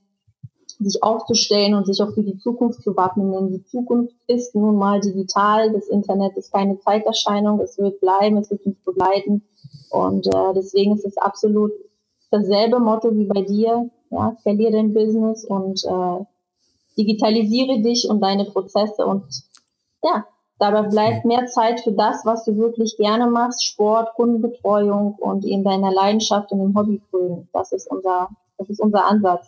sich 0.78 1.02
aufzustellen 1.02 1.74
und 1.74 1.86
sich 1.86 2.02
auch 2.04 2.14
für 2.14 2.24
die 2.24 2.38
Zukunft 2.38 2.84
zu 2.84 2.98
wappnen. 2.98 3.32
Denn 3.32 3.48
die 3.50 3.64
Zukunft 3.64 4.14
ist 4.28 4.56
nun 4.56 4.76
mal 4.76 5.00
digital. 5.00 5.72
Das 5.72 5.88
Internet 5.88 6.36
ist 6.36 6.52
keine 6.52 6.80
Zeiterscheinung. 6.80 7.62
Es 7.62 7.78
wird 7.78 8.02
bleiben, 8.02 8.36
es 8.38 8.52
wird 8.52 8.66
uns 8.66 8.78
begleiten. 8.84 9.44
Und 9.90 10.28
äh, 10.28 10.54
deswegen 10.54 10.96
ist 10.96 11.06
es 11.06 11.18
absolut 11.18 11.72
dasselbe 12.32 12.80
Motto 12.80 13.16
wie 13.16 13.26
bei 13.26 13.42
dir. 13.42 13.90
Ja, 14.12 14.36
verliere 14.42 14.72
dein 14.72 14.94
Business 14.94 15.46
und 15.46 15.84
äh, 15.86 16.26
digitalisiere 16.98 17.82
dich 17.82 18.10
und 18.10 18.22
deine 18.22 18.46
Prozesse 18.46 19.06
und 19.06 19.24
ja, 20.04 20.26
dabei 20.58 20.84
bleibt 20.84 21.26
mehr 21.26 21.46
Zeit 21.46 21.82
für 21.82 21.92
das, 21.92 22.26
was 22.26 22.44
du 22.46 22.58
wirklich 22.58 22.98
gerne 22.98 23.28
machst, 23.28 23.66
Sport, 23.66 24.14
Kundenbetreuung 24.16 25.16
und 25.20 25.46
in 25.46 25.64
deiner 25.64 25.92
Leidenschaft 25.92 26.52
und 26.52 26.62
im 26.62 26.76
Hobby 26.76 27.02
frönen. 27.10 27.48
Das 27.54 27.72
ist 27.72 27.90
unser, 27.90 28.30
das 28.58 28.70
ist 28.70 28.80
unser 28.80 29.06
Ansatz. 29.06 29.46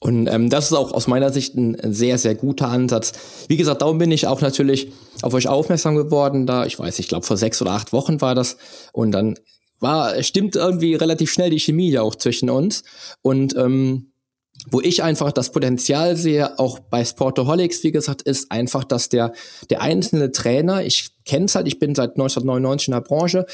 Und 0.00 0.28
ähm, 0.28 0.48
das 0.48 0.66
ist 0.66 0.76
auch 0.76 0.92
aus 0.92 1.08
meiner 1.08 1.30
Sicht 1.30 1.56
ein 1.56 1.76
sehr, 1.92 2.18
sehr 2.18 2.36
guter 2.36 2.68
Ansatz. 2.68 3.46
Wie 3.48 3.56
gesagt, 3.56 3.82
darum 3.82 3.98
bin 3.98 4.12
ich 4.12 4.28
auch 4.28 4.40
natürlich 4.40 4.92
auf 5.22 5.34
euch 5.34 5.48
aufmerksam 5.48 5.96
geworden, 5.96 6.46
da, 6.46 6.66
ich 6.66 6.78
weiß, 6.78 7.00
ich 7.00 7.08
glaube 7.08 7.26
vor 7.26 7.36
sechs 7.36 7.60
oder 7.60 7.72
acht 7.72 7.92
Wochen 7.92 8.20
war 8.20 8.36
das. 8.36 8.58
Und 8.92 9.10
dann 9.10 9.34
war, 9.80 10.22
stimmt 10.22 10.56
irgendwie 10.56 10.94
relativ 10.94 11.30
schnell 11.30 11.50
die 11.50 11.60
Chemie 11.60 11.90
ja 11.90 12.02
auch 12.02 12.14
zwischen 12.14 12.50
uns. 12.50 12.84
Und 13.22 13.56
ähm, 13.56 14.12
wo 14.70 14.80
ich 14.80 15.02
einfach 15.02 15.32
das 15.32 15.52
Potenzial 15.52 16.16
sehe, 16.16 16.58
auch 16.58 16.78
bei 16.78 17.04
Sportaholics, 17.04 17.84
wie 17.84 17.92
gesagt, 17.92 18.22
ist 18.22 18.50
einfach, 18.50 18.84
dass 18.84 19.08
der, 19.08 19.32
der 19.70 19.82
einzelne 19.82 20.32
Trainer, 20.32 20.84
ich 20.84 21.10
kenne 21.24 21.46
es 21.46 21.54
halt, 21.54 21.68
ich 21.68 21.78
bin 21.78 21.94
seit 21.94 22.10
1999 22.10 22.88
in 22.88 22.92
der 22.92 23.00
Branche, 23.00 23.46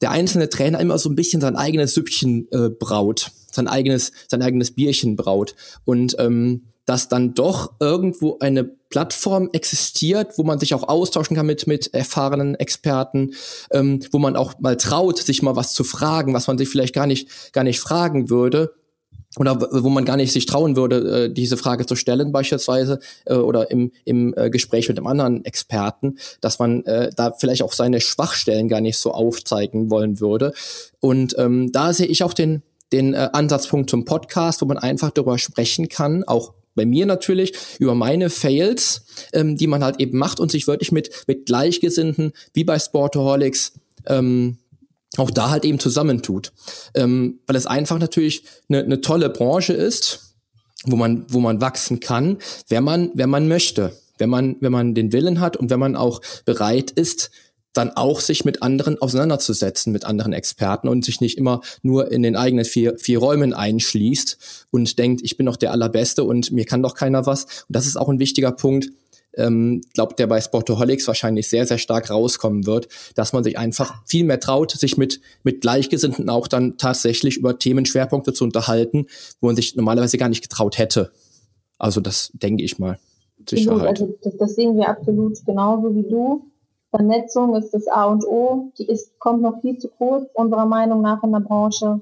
der 0.00 0.10
einzelne 0.10 0.48
Trainer 0.48 0.80
immer 0.80 0.98
so 0.98 1.08
ein 1.08 1.16
bisschen 1.16 1.40
sein 1.40 1.56
eigenes 1.56 1.94
Süppchen 1.94 2.48
äh, 2.52 2.68
braut, 2.68 3.32
sein 3.50 3.66
eigenes, 3.66 4.12
sein 4.28 4.42
eigenes 4.42 4.72
Bierchen 4.72 5.16
braut. 5.16 5.54
Und 5.84 6.16
ähm, 6.18 6.71
dass 6.84 7.08
dann 7.08 7.34
doch 7.34 7.72
irgendwo 7.80 8.38
eine 8.40 8.64
Plattform 8.64 9.48
existiert, 9.52 10.36
wo 10.36 10.42
man 10.42 10.58
sich 10.58 10.74
auch 10.74 10.88
austauschen 10.88 11.36
kann 11.36 11.46
mit, 11.46 11.66
mit 11.66 11.94
erfahrenen 11.94 12.54
Experten, 12.56 13.32
ähm, 13.70 14.00
wo 14.10 14.18
man 14.18 14.36
auch 14.36 14.54
mal 14.60 14.76
traut, 14.76 15.18
sich 15.18 15.42
mal 15.42 15.56
was 15.56 15.72
zu 15.72 15.84
fragen, 15.84 16.34
was 16.34 16.46
man 16.46 16.58
sich 16.58 16.68
vielleicht 16.68 16.94
gar 16.94 17.06
nicht, 17.06 17.52
gar 17.52 17.64
nicht 17.64 17.80
fragen 17.80 18.28
würde 18.28 18.74
oder 19.38 19.58
wo 19.82 19.88
man 19.88 20.04
gar 20.04 20.18
nicht 20.18 20.32
sich 20.32 20.44
trauen 20.44 20.76
würde, 20.76 21.24
äh, 21.24 21.32
diese 21.32 21.56
Frage 21.56 21.86
zu 21.86 21.96
stellen 21.96 22.32
beispielsweise 22.32 22.98
äh, 23.24 23.34
oder 23.34 23.70
im, 23.70 23.92
im 24.04 24.34
äh, 24.36 24.50
Gespräch 24.50 24.88
mit 24.88 24.98
einem 24.98 25.06
anderen 25.06 25.44
Experten, 25.44 26.18
dass 26.40 26.58
man 26.58 26.82
da 26.82 27.32
vielleicht 27.38 27.62
auch 27.62 27.72
seine 27.72 28.00
Schwachstellen 28.00 28.68
gar 28.68 28.80
nicht 28.80 28.98
so 28.98 29.12
aufzeigen 29.12 29.90
wollen 29.90 30.20
würde. 30.20 30.52
Und 31.00 31.34
ähm, 31.38 31.70
da 31.72 31.92
sehe 31.92 32.06
ich 32.06 32.22
auch 32.24 32.34
den, 32.34 32.62
den 32.92 33.14
äh, 33.14 33.30
Ansatzpunkt 33.32 33.88
zum 33.88 34.04
Podcast, 34.04 34.60
wo 34.60 34.66
man 34.66 34.78
einfach 34.78 35.10
darüber 35.10 35.38
sprechen 35.38 35.88
kann, 35.88 36.24
auch 36.24 36.52
bei 36.74 36.86
mir 36.86 37.06
natürlich, 37.06 37.52
über 37.78 37.94
meine 37.94 38.30
Fails, 38.30 39.04
ähm, 39.32 39.56
die 39.56 39.66
man 39.66 39.84
halt 39.84 40.00
eben 40.00 40.18
macht 40.18 40.40
und 40.40 40.50
sich 40.50 40.66
wirklich 40.66 40.92
mit, 40.92 41.10
mit 41.26 41.46
Gleichgesinnten, 41.46 42.32
wie 42.54 42.64
bei 42.64 42.78
Sportaholics, 42.78 43.72
ähm, 44.06 44.58
auch 45.16 45.30
da 45.30 45.50
halt 45.50 45.64
eben 45.64 45.78
zusammentut. 45.78 46.52
Ähm, 46.94 47.40
weil 47.46 47.56
es 47.56 47.66
einfach 47.66 47.98
natürlich 47.98 48.44
eine, 48.68 48.82
eine 48.82 49.00
tolle 49.00 49.28
Branche 49.28 49.74
ist, 49.74 50.34
wo 50.84 50.96
man, 50.96 51.26
wo 51.28 51.40
man 51.40 51.60
wachsen 51.60 52.00
kann, 52.00 52.38
wenn 52.68 52.84
man, 52.84 53.10
wenn 53.14 53.30
man 53.30 53.48
möchte, 53.48 53.96
wenn 54.18 54.30
man, 54.30 54.56
wenn 54.60 54.72
man 54.72 54.94
den 54.94 55.12
Willen 55.12 55.40
hat 55.40 55.56
und 55.56 55.70
wenn 55.70 55.80
man 55.80 55.96
auch 55.96 56.20
bereit 56.44 56.90
ist, 56.90 57.30
dann 57.72 57.90
auch 57.90 58.20
sich 58.20 58.44
mit 58.44 58.62
anderen 58.62 59.00
auseinanderzusetzen, 59.00 59.92
mit 59.92 60.04
anderen 60.04 60.32
Experten 60.32 60.88
und 60.88 61.04
sich 61.04 61.20
nicht 61.20 61.38
immer 61.38 61.60
nur 61.82 62.10
in 62.12 62.22
den 62.22 62.36
eigenen 62.36 62.64
vier, 62.64 62.98
vier 62.98 63.18
Räumen 63.18 63.54
einschließt 63.54 64.66
und 64.70 64.98
denkt, 64.98 65.22
ich 65.22 65.36
bin 65.36 65.46
doch 65.46 65.56
der 65.56 65.72
Allerbeste 65.72 66.24
und 66.24 66.52
mir 66.52 66.64
kann 66.64 66.82
doch 66.82 66.94
keiner 66.94 67.26
was. 67.26 67.44
Und 67.44 67.76
das 67.76 67.86
ist 67.86 67.96
auch 67.96 68.08
ein 68.08 68.18
wichtiger 68.18 68.52
Punkt, 68.52 68.90
ähm, 69.34 69.80
glaubt, 69.94 70.18
der 70.18 70.26
bei 70.26 70.40
Sportaholics 70.40 71.06
wahrscheinlich 71.06 71.48
sehr, 71.48 71.66
sehr 71.66 71.78
stark 71.78 72.10
rauskommen 72.10 72.66
wird, 72.66 72.88
dass 73.14 73.32
man 73.32 73.44
sich 73.44 73.58
einfach 73.58 74.02
viel 74.06 74.24
mehr 74.24 74.40
traut, 74.40 74.72
sich 74.72 74.96
mit, 74.96 75.20
mit 75.42 75.62
Gleichgesinnten 75.62 76.28
auch 76.28 76.48
dann 76.48 76.76
tatsächlich 76.76 77.38
über 77.38 77.58
Themenschwerpunkte 77.58 78.32
zu 78.32 78.44
unterhalten, 78.44 79.06
wo 79.40 79.46
man 79.46 79.56
sich 79.56 79.74
normalerweise 79.74 80.18
gar 80.18 80.28
nicht 80.28 80.42
getraut 80.42 80.78
hätte. 80.78 81.12
Also 81.78 82.00
das 82.00 82.30
denke 82.34 82.62
ich 82.62 82.78
mal. 82.78 82.98
Sicherheit. 83.48 83.88
Also 83.88 84.18
das, 84.22 84.36
das 84.36 84.54
sehen 84.54 84.76
wir 84.76 84.88
absolut 84.88 85.44
genauso 85.44 85.94
wie 85.94 86.08
du. 86.08 86.51
Vernetzung 86.92 87.56
ist 87.56 87.72
das 87.72 87.88
A 87.88 88.04
und 88.04 88.24
O. 88.26 88.70
Die 88.78 88.86
ist, 88.86 89.18
kommt 89.18 89.42
noch 89.42 89.60
viel 89.62 89.78
zu 89.78 89.88
kurz, 89.88 90.30
unserer 90.34 90.66
Meinung 90.66 91.00
nach, 91.00 91.22
in 91.24 91.32
der 91.32 91.40
Branche. 91.40 92.00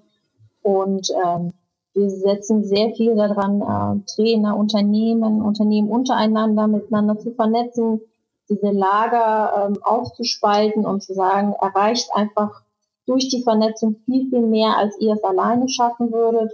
Und 0.62 1.10
ähm, 1.24 1.52
wir 1.94 2.10
setzen 2.10 2.64
sehr 2.64 2.90
viel 2.94 3.14
daran, 3.14 3.60
äh, 3.62 4.04
Trainer, 4.14 4.56
Unternehmen, 4.56 5.42
Unternehmen 5.42 5.88
untereinander 5.88 6.66
miteinander 6.66 7.18
zu 7.18 7.32
vernetzen, 7.32 8.00
diese 8.48 8.70
Lager 8.70 9.68
ähm, 9.68 9.82
aufzuspalten 9.82 10.84
und 10.84 11.02
zu 11.02 11.14
sagen, 11.14 11.54
erreicht 11.60 12.10
einfach 12.14 12.62
durch 13.06 13.28
die 13.28 13.42
Vernetzung 13.42 13.96
viel, 14.04 14.28
viel 14.28 14.46
mehr, 14.46 14.76
als 14.76 14.98
ihr 15.00 15.14
es 15.14 15.22
alleine 15.22 15.68
schaffen 15.68 16.12
würdet. 16.12 16.52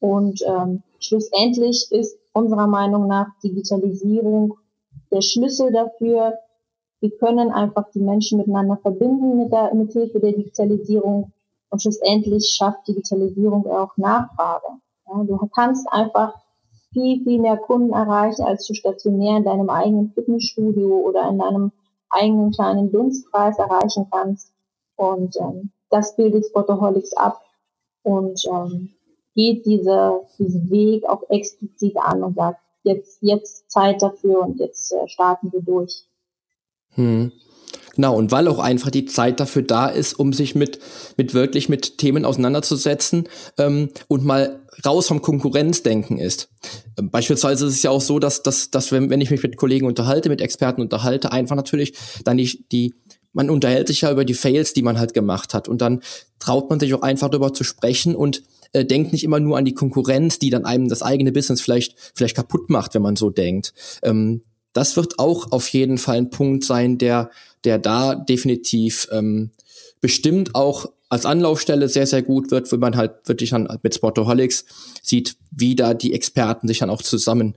Und 0.00 0.42
ähm, 0.44 0.82
schlussendlich 0.98 1.86
ist 1.90 2.18
unserer 2.32 2.66
Meinung 2.66 3.06
nach 3.06 3.28
Digitalisierung 3.42 4.58
der 5.12 5.22
Schlüssel 5.22 5.70
dafür. 5.70 6.34
Wir 7.02 7.10
können 7.18 7.50
einfach 7.50 7.90
die 7.90 7.98
Menschen 7.98 8.38
miteinander 8.38 8.76
verbinden 8.76 9.36
mit, 9.36 9.50
der, 9.50 9.74
mit 9.74 9.92
Hilfe 9.92 10.20
der 10.20 10.34
Digitalisierung 10.34 11.32
und 11.68 11.82
schlussendlich 11.82 12.54
schafft 12.56 12.86
Digitalisierung 12.86 13.66
auch 13.66 13.96
Nachfrage. 13.96 14.68
Ja, 15.08 15.24
du 15.24 15.36
kannst 15.52 15.84
einfach 15.90 16.32
viel, 16.92 17.24
viel 17.24 17.40
mehr 17.40 17.56
Kunden 17.56 17.92
erreichen, 17.92 18.44
als 18.44 18.68
du 18.68 18.74
stationär 18.74 19.38
in 19.38 19.44
deinem 19.44 19.68
eigenen 19.68 20.12
Fitnessstudio 20.12 20.94
oder 20.98 21.28
in 21.28 21.40
deinem 21.40 21.72
eigenen 22.08 22.52
kleinen 22.52 22.92
Dunstkreis 22.92 23.58
erreichen 23.58 24.06
kannst. 24.08 24.52
Und 24.94 25.36
ähm, 25.40 25.72
das 25.90 26.14
bildet 26.14 26.46
Photoholics 26.52 27.14
ab 27.14 27.42
und 28.04 28.40
ähm, 28.48 28.90
geht 29.34 29.66
diese, 29.66 30.20
diesen 30.38 30.70
Weg 30.70 31.04
auch 31.08 31.28
explizit 31.30 31.96
an 31.96 32.22
und 32.22 32.36
sagt, 32.36 32.60
jetzt, 32.84 33.18
jetzt 33.22 33.68
Zeit 33.68 34.02
dafür 34.02 34.42
und 34.42 34.60
jetzt 34.60 34.92
äh, 34.92 35.08
starten 35.08 35.52
wir 35.52 35.62
durch. 35.62 36.06
Hm. 36.92 37.32
Genau, 37.94 38.16
und 38.16 38.30
weil 38.30 38.48
auch 38.48 38.58
einfach 38.58 38.90
die 38.90 39.04
Zeit 39.04 39.38
dafür 39.38 39.62
da 39.62 39.86
ist, 39.86 40.18
um 40.18 40.32
sich 40.32 40.54
mit, 40.54 40.78
mit 41.18 41.34
wirklich 41.34 41.68
mit 41.68 41.98
Themen 41.98 42.24
auseinanderzusetzen 42.24 43.28
ähm, 43.58 43.90
und 44.08 44.24
mal 44.24 44.60
raus 44.84 45.08
vom 45.08 45.20
Konkurrenzdenken 45.20 46.18
ist. 46.18 46.48
Ähm, 46.98 47.10
beispielsweise 47.10 47.66
ist 47.66 47.74
es 47.74 47.82
ja 47.82 47.90
auch 47.90 48.00
so, 48.00 48.18
dass, 48.18 48.42
dass, 48.42 48.70
dass 48.70 48.92
wenn, 48.92 49.10
wenn 49.10 49.20
ich 49.20 49.30
mich 49.30 49.42
mit 49.42 49.58
Kollegen 49.58 49.86
unterhalte, 49.86 50.30
mit 50.30 50.40
Experten 50.40 50.80
unterhalte, 50.80 51.32
einfach 51.32 51.56
natürlich 51.56 51.92
dann 52.24 52.38
die, 52.38 52.64
die 52.72 52.94
man 53.34 53.50
unterhält 53.50 53.88
sich 53.88 54.02
ja 54.02 54.10
über 54.10 54.24
die 54.24 54.34
Fails, 54.34 54.72
die 54.72 54.82
man 54.82 54.98
halt 54.98 55.14
gemacht 55.14 55.54
hat. 55.54 55.68
Und 55.68 55.80
dann 55.80 56.00
traut 56.38 56.68
man 56.70 56.80
sich 56.80 56.92
auch 56.94 57.02
einfach 57.02 57.30
darüber 57.30 57.54
zu 57.54 57.64
sprechen 57.64 58.14
und 58.14 58.42
äh, 58.72 58.84
denkt 58.84 59.12
nicht 59.12 59.24
immer 59.24 59.40
nur 59.40 59.56
an 59.56 59.64
die 59.64 59.74
Konkurrenz, 59.74 60.38
die 60.38 60.50
dann 60.50 60.64
einem 60.64 60.88
das 60.88 61.02
eigene 61.02 61.32
Business 61.32 61.60
vielleicht, 61.60 61.94
vielleicht 62.14 62.36
kaputt 62.36 62.68
macht, 62.68 62.94
wenn 62.94 63.02
man 63.02 63.16
so 63.16 63.30
denkt. 63.30 63.72
Ähm, 64.02 64.42
das 64.72 64.96
wird 64.96 65.18
auch 65.18 65.52
auf 65.52 65.68
jeden 65.68 65.98
Fall 65.98 66.16
ein 66.16 66.30
Punkt 66.30 66.64
sein, 66.64 66.98
der, 66.98 67.30
der 67.64 67.78
da 67.78 68.14
definitiv 68.14 69.08
ähm, 69.12 69.50
bestimmt 70.00 70.54
auch 70.54 70.86
als 71.08 71.26
Anlaufstelle 71.26 71.88
sehr, 71.88 72.06
sehr 72.06 72.22
gut 72.22 72.50
wird, 72.50 72.72
wenn 72.72 72.80
man 72.80 72.96
halt 72.96 73.12
wirklich 73.26 73.50
dann 73.50 73.68
mit 73.82 73.94
Sportoholics 73.94 74.64
sieht, 75.02 75.36
wie 75.50 75.76
da 75.76 75.92
die 75.92 76.14
Experten 76.14 76.68
sich 76.68 76.78
dann 76.78 76.90
auch 76.90 77.02
zusammen 77.02 77.56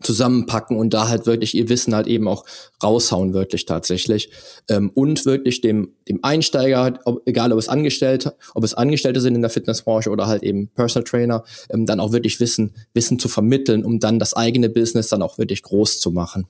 zusammenpacken 0.00 0.76
und 0.76 0.94
da 0.94 1.08
halt 1.08 1.26
wirklich 1.26 1.54
ihr 1.54 1.68
Wissen 1.68 1.94
halt 1.94 2.06
eben 2.06 2.28
auch 2.28 2.44
raushauen, 2.82 3.34
wirklich 3.34 3.66
tatsächlich. 3.66 4.30
Ähm, 4.68 4.90
und 4.94 5.24
wirklich 5.26 5.60
dem, 5.60 5.94
dem 6.08 6.22
Einsteiger, 6.22 6.98
ob, 7.04 7.22
egal 7.26 7.52
ob 7.52 7.58
es 7.58 7.68
Angestellte, 7.68 8.36
ob 8.54 8.64
es 8.64 8.74
Angestellte 8.74 9.20
sind 9.20 9.34
in 9.34 9.42
der 9.42 9.50
Fitnessbranche 9.50 10.10
oder 10.10 10.26
halt 10.26 10.42
eben 10.42 10.68
Personal 10.68 11.04
Trainer, 11.04 11.44
ähm, 11.70 11.86
dann 11.86 12.00
auch 12.00 12.12
wirklich 12.12 12.40
Wissen, 12.40 12.74
Wissen 12.94 13.18
zu 13.18 13.28
vermitteln, 13.28 13.84
um 13.84 14.00
dann 14.00 14.18
das 14.18 14.34
eigene 14.34 14.68
Business 14.68 15.08
dann 15.08 15.22
auch 15.22 15.38
wirklich 15.38 15.62
groß 15.62 16.00
zu 16.00 16.10
machen. 16.10 16.46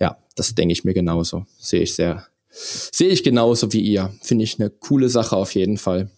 Ja, 0.00 0.18
das 0.34 0.54
denke 0.54 0.72
ich 0.72 0.84
mir 0.84 0.94
genauso. 0.94 1.46
Sehe 1.58 1.82
ich 1.82 1.94
sehr, 1.94 2.26
sehe 2.50 3.08
ich 3.08 3.22
genauso 3.22 3.72
wie 3.72 3.80
ihr. 3.80 4.12
Finde 4.22 4.44
ich 4.44 4.58
eine 4.58 4.70
coole 4.70 5.08
Sache 5.08 5.36
auf 5.36 5.54
jeden 5.54 5.78
Fall. 5.78 6.10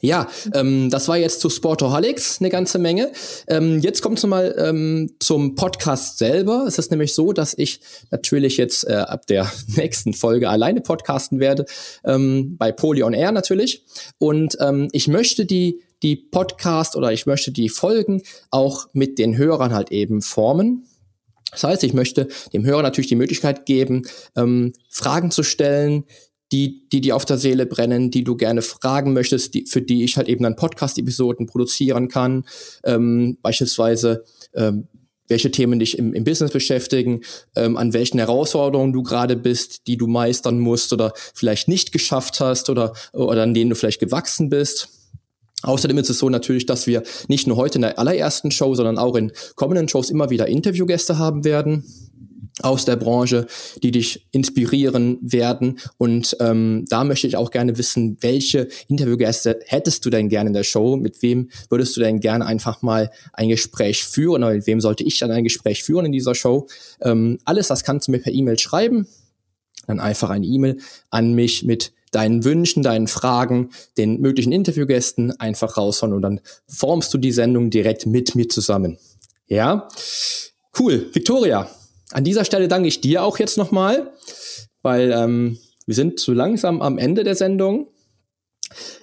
Ja, 0.00 0.28
ähm, 0.54 0.90
das 0.90 1.08
war 1.08 1.16
jetzt 1.16 1.40
zu 1.40 1.50
Sportoholics 1.50 2.40
eine 2.40 2.50
ganze 2.50 2.78
Menge. 2.78 3.12
Ähm, 3.48 3.80
jetzt 3.80 4.02
kommt 4.02 4.18
es 4.18 4.26
mal 4.26 4.54
ähm, 4.58 5.14
zum 5.18 5.54
Podcast 5.54 6.18
selber. 6.18 6.64
Es 6.66 6.78
ist 6.78 6.90
nämlich 6.90 7.14
so, 7.14 7.32
dass 7.32 7.54
ich 7.56 7.80
natürlich 8.10 8.56
jetzt 8.56 8.86
äh, 8.88 8.94
ab 8.94 9.26
der 9.26 9.50
nächsten 9.76 10.14
Folge 10.14 10.48
alleine 10.48 10.80
podcasten 10.80 11.40
werde, 11.40 11.66
ähm, 12.04 12.56
bei 12.56 12.72
Poly 12.72 13.02
on 13.02 13.14
Air 13.14 13.32
natürlich. 13.32 13.84
Und 14.18 14.56
ähm, 14.60 14.88
ich 14.92 15.08
möchte 15.08 15.46
die 15.46 15.82
die 16.02 16.16
Podcast 16.16 16.94
oder 16.94 17.12
ich 17.12 17.26
möchte 17.26 17.50
die 17.50 17.68
Folgen 17.68 18.22
auch 18.50 18.86
mit 18.92 19.18
den 19.18 19.36
Hörern 19.36 19.74
halt 19.74 19.90
eben 19.90 20.22
formen. 20.22 20.86
Das 21.50 21.64
heißt, 21.64 21.82
ich 21.84 21.94
möchte 21.94 22.28
dem 22.52 22.64
Hörer 22.64 22.82
natürlich 22.82 23.08
die 23.08 23.16
Möglichkeit 23.16 23.64
geben, 23.66 24.02
ähm, 24.36 24.74
Fragen 24.90 25.30
zu 25.30 25.42
stellen, 25.42 26.04
die, 26.52 26.88
die 26.90 27.00
dir 27.00 27.16
auf 27.16 27.24
der 27.24 27.38
Seele 27.38 27.66
brennen, 27.66 28.10
die 28.10 28.24
du 28.24 28.36
gerne 28.36 28.62
fragen 28.62 29.12
möchtest, 29.12 29.54
die, 29.54 29.66
für 29.66 29.82
die 29.82 30.04
ich 30.04 30.16
halt 30.16 30.28
eben 30.28 30.42
dann 30.42 30.56
Podcast-Episoden 30.56 31.46
produzieren 31.46 32.08
kann. 32.08 32.44
Ähm, 32.84 33.38
beispielsweise, 33.42 34.24
ähm, 34.54 34.88
welche 35.28 35.50
Themen 35.50 35.78
dich 35.78 35.98
im, 35.98 36.14
im 36.14 36.24
Business 36.24 36.52
beschäftigen, 36.52 37.20
ähm, 37.54 37.76
an 37.76 37.92
welchen 37.92 38.18
Herausforderungen 38.18 38.94
du 38.94 39.02
gerade 39.02 39.36
bist, 39.36 39.86
die 39.86 39.98
du 39.98 40.06
meistern 40.06 40.58
musst 40.58 40.92
oder 40.92 41.12
vielleicht 41.34 41.68
nicht 41.68 41.92
geschafft 41.92 42.40
hast 42.40 42.70
oder, 42.70 42.94
oder 43.12 43.42
an 43.42 43.52
denen 43.52 43.70
du 43.70 43.76
vielleicht 43.76 44.00
gewachsen 44.00 44.48
bist. 44.48 44.88
Außerdem 45.62 45.98
ist 45.98 46.08
es 46.08 46.18
so 46.18 46.30
natürlich, 46.30 46.66
dass 46.66 46.86
wir 46.86 47.02
nicht 47.26 47.46
nur 47.46 47.56
heute 47.56 47.78
in 47.78 47.82
der 47.82 47.98
allerersten 47.98 48.50
Show, 48.50 48.74
sondern 48.74 48.96
auch 48.96 49.16
in 49.16 49.32
kommenden 49.56 49.88
Shows 49.88 50.08
immer 50.08 50.30
wieder 50.30 50.46
Interviewgäste 50.46 51.18
haben 51.18 51.44
werden 51.44 51.84
aus 52.62 52.84
der 52.84 52.96
Branche, 52.96 53.46
die 53.82 53.90
dich 53.90 54.26
inspirieren 54.30 55.18
werden. 55.20 55.78
Und 55.96 56.36
ähm, 56.40 56.84
da 56.88 57.04
möchte 57.04 57.26
ich 57.26 57.36
auch 57.36 57.50
gerne 57.50 57.78
wissen, 57.78 58.16
welche 58.20 58.68
Interviewgäste 58.88 59.60
hättest 59.66 60.04
du 60.04 60.10
denn 60.10 60.28
gerne 60.28 60.48
in 60.48 60.54
der 60.54 60.64
Show? 60.64 60.96
Mit 60.96 61.22
wem 61.22 61.50
würdest 61.68 61.96
du 61.96 62.00
denn 62.00 62.20
gerne 62.20 62.46
einfach 62.46 62.82
mal 62.82 63.10
ein 63.32 63.48
Gespräch 63.48 64.04
führen? 64.04 64.42
Oder 64.42 64.54
mit 64.54 64.66
wem 64.66 64.80
sollte 64.80 65.04
ich 65.04 65.18
dann 65.18 65.30
ein 65.30 65.44
Gespräch 65.44 65.82
führen 65.84 66.06
in 66.06 66.12
dieser 66.12 66.34
Show? 66.34 66.66
Ähm, 67.00 67.38
alles 67.44 67.68
das 67.68 67.84
kannst 67.84 68.08
du 68.08 68.12
mir 68.12 68.18
per 68.18 68.32
E-Mail 68.32 68.58
schreiben. 68.58 69.06
Dann 69.86 70.00
einfach 70.00 70.30
eine 70.30 70.46
E-Mail 70.46 70.78
an 71.10 71.34
mich 71.34 71.64
mit 71.64 71.92
deinen 72.12 72.44
Wünschen, 72.44 72.82
deinen 72.82 73.06
Fragen, 73.06 73.70
den 73.96 74.20
möglichen 74.20 74.52
Interviewgästen 74.52 75.38
einfach 75.40 75.76
raushauen 75.76 76.12
und 76.12 76.22
dann 76.22 76.40
formst 76.66 77.12
du 77.12 77.18
die 77.18 77.32
Sendung 77.32 77.70
direkt 77.70 78.06
mit 78.06 78.34
mir 78.34 78.48
zusammen. 78.48 78.98
Ja? 79.46 79.88
Cool. 80.78 81.08
Victoria, 81.12 81.68
an 82.12 82.24
dieser 82.24 82.44
Stelle 82.44 82.68
danke 82.68 82.88
ich 82.88 83.00
dir 83.00 83.22
auch 83.22 83.38
jetzt 83.38 83.58
nochmal, 83.58 84.12
weil 84.82 85.12
ähm, 85.12 85.58
wir 85.86 85.94
sind 85.94 86.20
so 86.20 86.32
langsam 86.32 86.82
am 86.82 86.98
Ende 86.98 87.24
der 87.24 87.34
Sendung. 87.34 87.88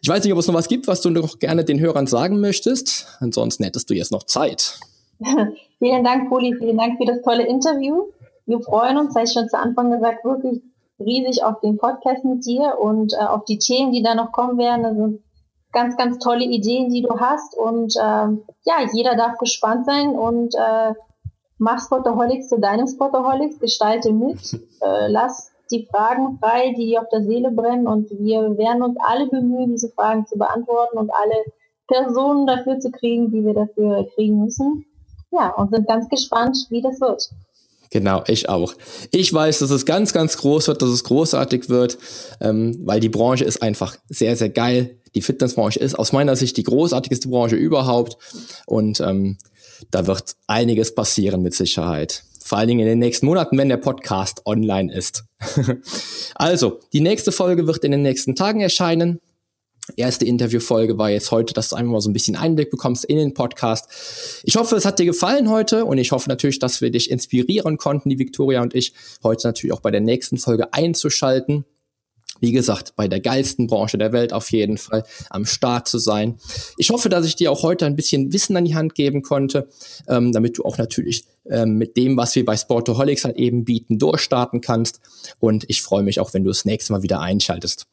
Ich 0.02 0.10
weiß 0.10 0.24
nicht, 0.24 0.34
ob 0.34 0.40
es 0.40 0.48
noch 0.48 0.54
was 0.54 0.68
gibt, 0.68 0.88
was 0.88 1.02
du 1.02 1.10
noch 1.10 1.40
gerne 1.40 1.66
den 1.66 1.80
Hörern 1.80 2.08
sagen 2.08 2.40
möchtest. 2.40 3.08
Ansonsten 3.20 3.64
hättest 3.64 3.90
du 3.90 3.94
jetzt 3.94 4.12
noch 4.12 4.24
Zeit. 4.24 4.80
vielen 5.80 6.04
Dank, 6.04 6.30
Poli, 6.30 6.56
vielen 6.58 6.78
Dank 6.78 6.98
für 6.98 7.06
das 7.06 7.22
tolle 7.24 7.48
Interview. 7.48 8.04
Wir 8.46 8.60
freuen 8.62 8.98
uns, 8.98 9.16
ich 9.16 9.34
schon 9.34 9.50
zu 9.50 9.58
Anfang 9.58 9.92
gesagt, 9.92 10.24
wirklich 10.24 10.62
riesig 11.00 11.44
auf 11.44 11.60
den 11.62 11.78
Podcast 11.78 12.24
mit 12.24 12.46
dir 12.46 12.78
und 12.80 13.14
äh, 13.14 13.26
auf 13.26 13.46
die 13.46 13.58
Themen, 13.58 13.92
die 13.92 14.04
da 14.04 14.16
noch 14.16 14.32
kommen 14.32 14.58
werden. 14.58 14.84
Das 14.84 14.96
sind 14.96 15.24
ganz, 15.72 15.98
ganz 15.98 16.20
tolle 16.20 16.46
Ideen, 16.46 16.90
die 16.90 17.02
du 17.02 17.20
hast. 17.20 17.56
Und 17.56 17.96
ähm, 18.02 18.44
ja, 18.64 18.88
jeder 18.94 19.16
darf 19.16 19.38
gespannt 19.38 19.86
sein 19.86 20.10
und 20.10 20.56
äh, 20.56 20.94
mach 21.66 21.84
Spotaholics 21.84 22.48
zu 22.48 22.60
deinem 22.60 22.88
Spotaholics, 22.88 23.60
gestalte 23.60 24.14
mit, 24.14 24.54
äh, 24.82 25.08
lass 25.08 25.52
die 25.72 25.88
Fragen 25.92 26.38
frei, 26.40 26.74
die 26.78 26.86
dir 26.86 27.02
auf 27.02 27.10
der 27.12 27.24
Seele 27.24 27.50
brennen 27.50 27.88
und 27.88 28.12
wir 28.12 28.56
werden 28.58 28.84
uns 28.84 28.98
alle 29.04 29.28
bemühen, 29.28 29.72
diese 29.72 29.90
Fragen 29.90 30.28
zu 30.28 30.38
beantworten 30.38 31.00
und 31.00 31.10
alle 31.10 31.44
Personen 31.88 32.46
dafür 32.46 32.80
zu 32.80 32.92
kriegen, 32.92 33.32
die 33.32 33.44
wir 33.44 33.56
dafür 33.56 34.08
kriegen 34.14 34.44
müssen. 34.44 34.86
Ja, 35.32 35.50
und 35.56 35.72
sind 35.72 35.88
ganz 35.88 36.08
gespannt, 36.08 36.56
wie 36.70 36.84
das 36.84 37.02
wird. 37.02 37.30
Genau, 37.90 38.24
ich 38.28 38.48
auch. 38.48 38.74
Ich 39.12 39.34
weiß, 39.34 39.60
dass 39.60 39.72
es 39.72 39.86
ganz, 39.86 40.14
ganz 40.14 40.38
groß 40.38 40.68
wird, 40.68 40.82
dass 40.84 40.90
es 40.90 41.04
großartig 41.04 41.70
wird, 41.70 41.98
ähm, 42.42 42.80
weil 42.86 43.00
die 43.00 43.10
Branche 43.10 43.44
ist 43.44 43.62
einfach 43.64 43.98
sehr, 44.08 44.36
sehr 44.36 44.50
geil. 44.50 45.00
Die 45.16 45.22
Fitnessbranche 45.22 45.80
ist 45.80 45.96
aus 45.96 46.12
meiner 46.12 46.36
Sicht 46.36 46.58
die 46.58 46.64
großartigste 46.64 47.30
Branche 47.30 47.56
überhaupt. 47.56 48.18
Und 48.66 49.00
ähm, 49.00 49.38
da 49.92 50.08
wird 50.08 50.36
einiges 50.48 50.94
passieren 50.94 51.42
mit 51.42 51.54
Sicherheit. 51.54 52.24
Vor 52.44 52.60
allen 52.60 52.68
Dingen 52.68 52.82
in 52.82 52.88
den 52.88 53.00
nächsten 53.00 53.26
Monaten, 53.26 53.58
wenn 53.58 53.70
der 53.70 53.78
Podcast 53.78 54.46
online 54.46 54.94
ist. 54.94 55.24
also, 56.36 56.80
die 56.94 57.02
nächste 57.02 57.32
Folge 57.32 57.66
wird 57.66 57.84
in 57.84 57.92
den 57.92 58.04
nächsten 58.04 58.36
Tagen 58.36 58.62
erscheinen. 58.62 59.20
Erste 59.96 60.26
Interviewfolge 60.26 60.98
war 60.98 61.12
jetzt 61.12 61.32
heute, 61.32 61.54
dass 61.54 61.70
du 61.70 61.76
einfach 61.76 61.92
mal 61.92 62.02
so 62.02 62.10
ein 62.10 62.14
bisschen 62.14 62.36
Einblick 62.36 62.72
bekommst 62.72 63.06
in 63.06 63.18
den 63.18 63.34
Podcast. 63.34 64.42
Ich 64.44 64.56
hoffe, 64.56 64.76
es 64.76 64.86
hat 64.86 65.00
dir 65.00 65.06
gefallen 65.06 65.50
heute 65.50 65.86
und 65.86 66.00
ich 66.00 66.12
hoffe 66.12 66.28
natürlich, 66.28 66.60
dass 66.60 66.82
wir 66.82 66.90
dich 66.90 67.10
inspirieren 67.10 67.78
konnten, 67.78 68.10
die 68.10 68.18
Victoria 68.18 68.62
und 68.62 68.74
ich, 68.74 68.94
heute 69.24 69.48
natürlich 69.48 69.74
auch 69.74 69.82
bei 69.82 69.92
der 69.92 70.02
nächsten 70.02 70.38
Folge 70.38 70.74
einzuschalten 70.74 71.66
wie 72.40 72.52
gesagt, 72.52 72.96
bei 72.96 73.08
der 73.08 73.20
geilsten 73.20 73.68
Branche 73.68 73.98
der 73.98 74.12
Welt 74.12 74.34
auf 74.34 74.52
jeden 74.52 74.78
Fall 74.78 75.04
am 75.30 75.46
Start 75.46 75.88
zu 75.88 75.98
sein. 75.98 76.38
Ich 76.78 76.90
hoffe, 76.90 77.10
dass 77.10 77.26
ich 77.26 77.36
dir 77.36 77.52
auch 77.52 77.64
heute 77.64 77.86
ein 77.86 77.96
bisschen 77.96 78.34
Wissen 78.34 78.58
an 78.58 78.66
die 78.66 78.76
Hand 78.76 78.96
geben 78.96 79.22
konnte, 79.22 79.70
ähm, 80.08 80.32
damit 80.32 80.58
du 80.58 80.64
auch 80.64 80.78
natürlich 80.78 81.26
ähm, 81.50 81.78
mit 81.78 81.98
dem, 81.98 82.18
was 82.18 82.36
wir 82.36 82.46
bei 82.46 82.58
Sportoholics 82.58 83.26
halt 83.26 83.38
eben 83.38 83.66
bieten, 83.66 84.00
durchstarten 84.00 84.62
kannst. 84.62 85.00
Und 85.40 85.66
ich 85.68 85.82
freue 85.82 86.04
mich 86.04 86.20
auch, 86.20 86.34
wenn 86.34 86.44
du 86.44 86.50
das 86.50 86.66
nächste 86.66 86.94
Mal 86.94 87.04
wieder 87.04 87.20
einschaltest. 87.20 87.88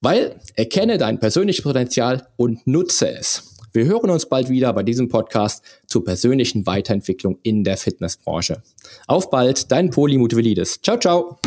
Weil 0.00 0.36
erkenne 0.54 0.98
dein 0.98 1.18
persönliches 1.18 1.64
Potenzial 1.64 2.28
und 2.36 2.66
nutze 2.66 3.10
es. 3.10 3.42
Wir 3.72 3.84
hören 3.84 4.10
uns 4.10 4.26
bald 4.26 4.48
wieder 4.48 4.72
bei 4.72 4.82
diesem 4.82 5.08
Podcast 5.08 5.62
zur 5.86 6.04
persönlichen 6.04 6.66
Weiterentwicklung 6.66 7.38
in 7.42 7.64
der 7.64 7.76
Fitnessbranche. 7.76 8.62
Auf 9.06 9.30
bald, 9.30 9.70
dein 9.70 9.90
Poli 9.90 10.16
Mutuvelidis. 10.18 10.80
Ciao, 10.82 10.98
ciao. 10.98 11.38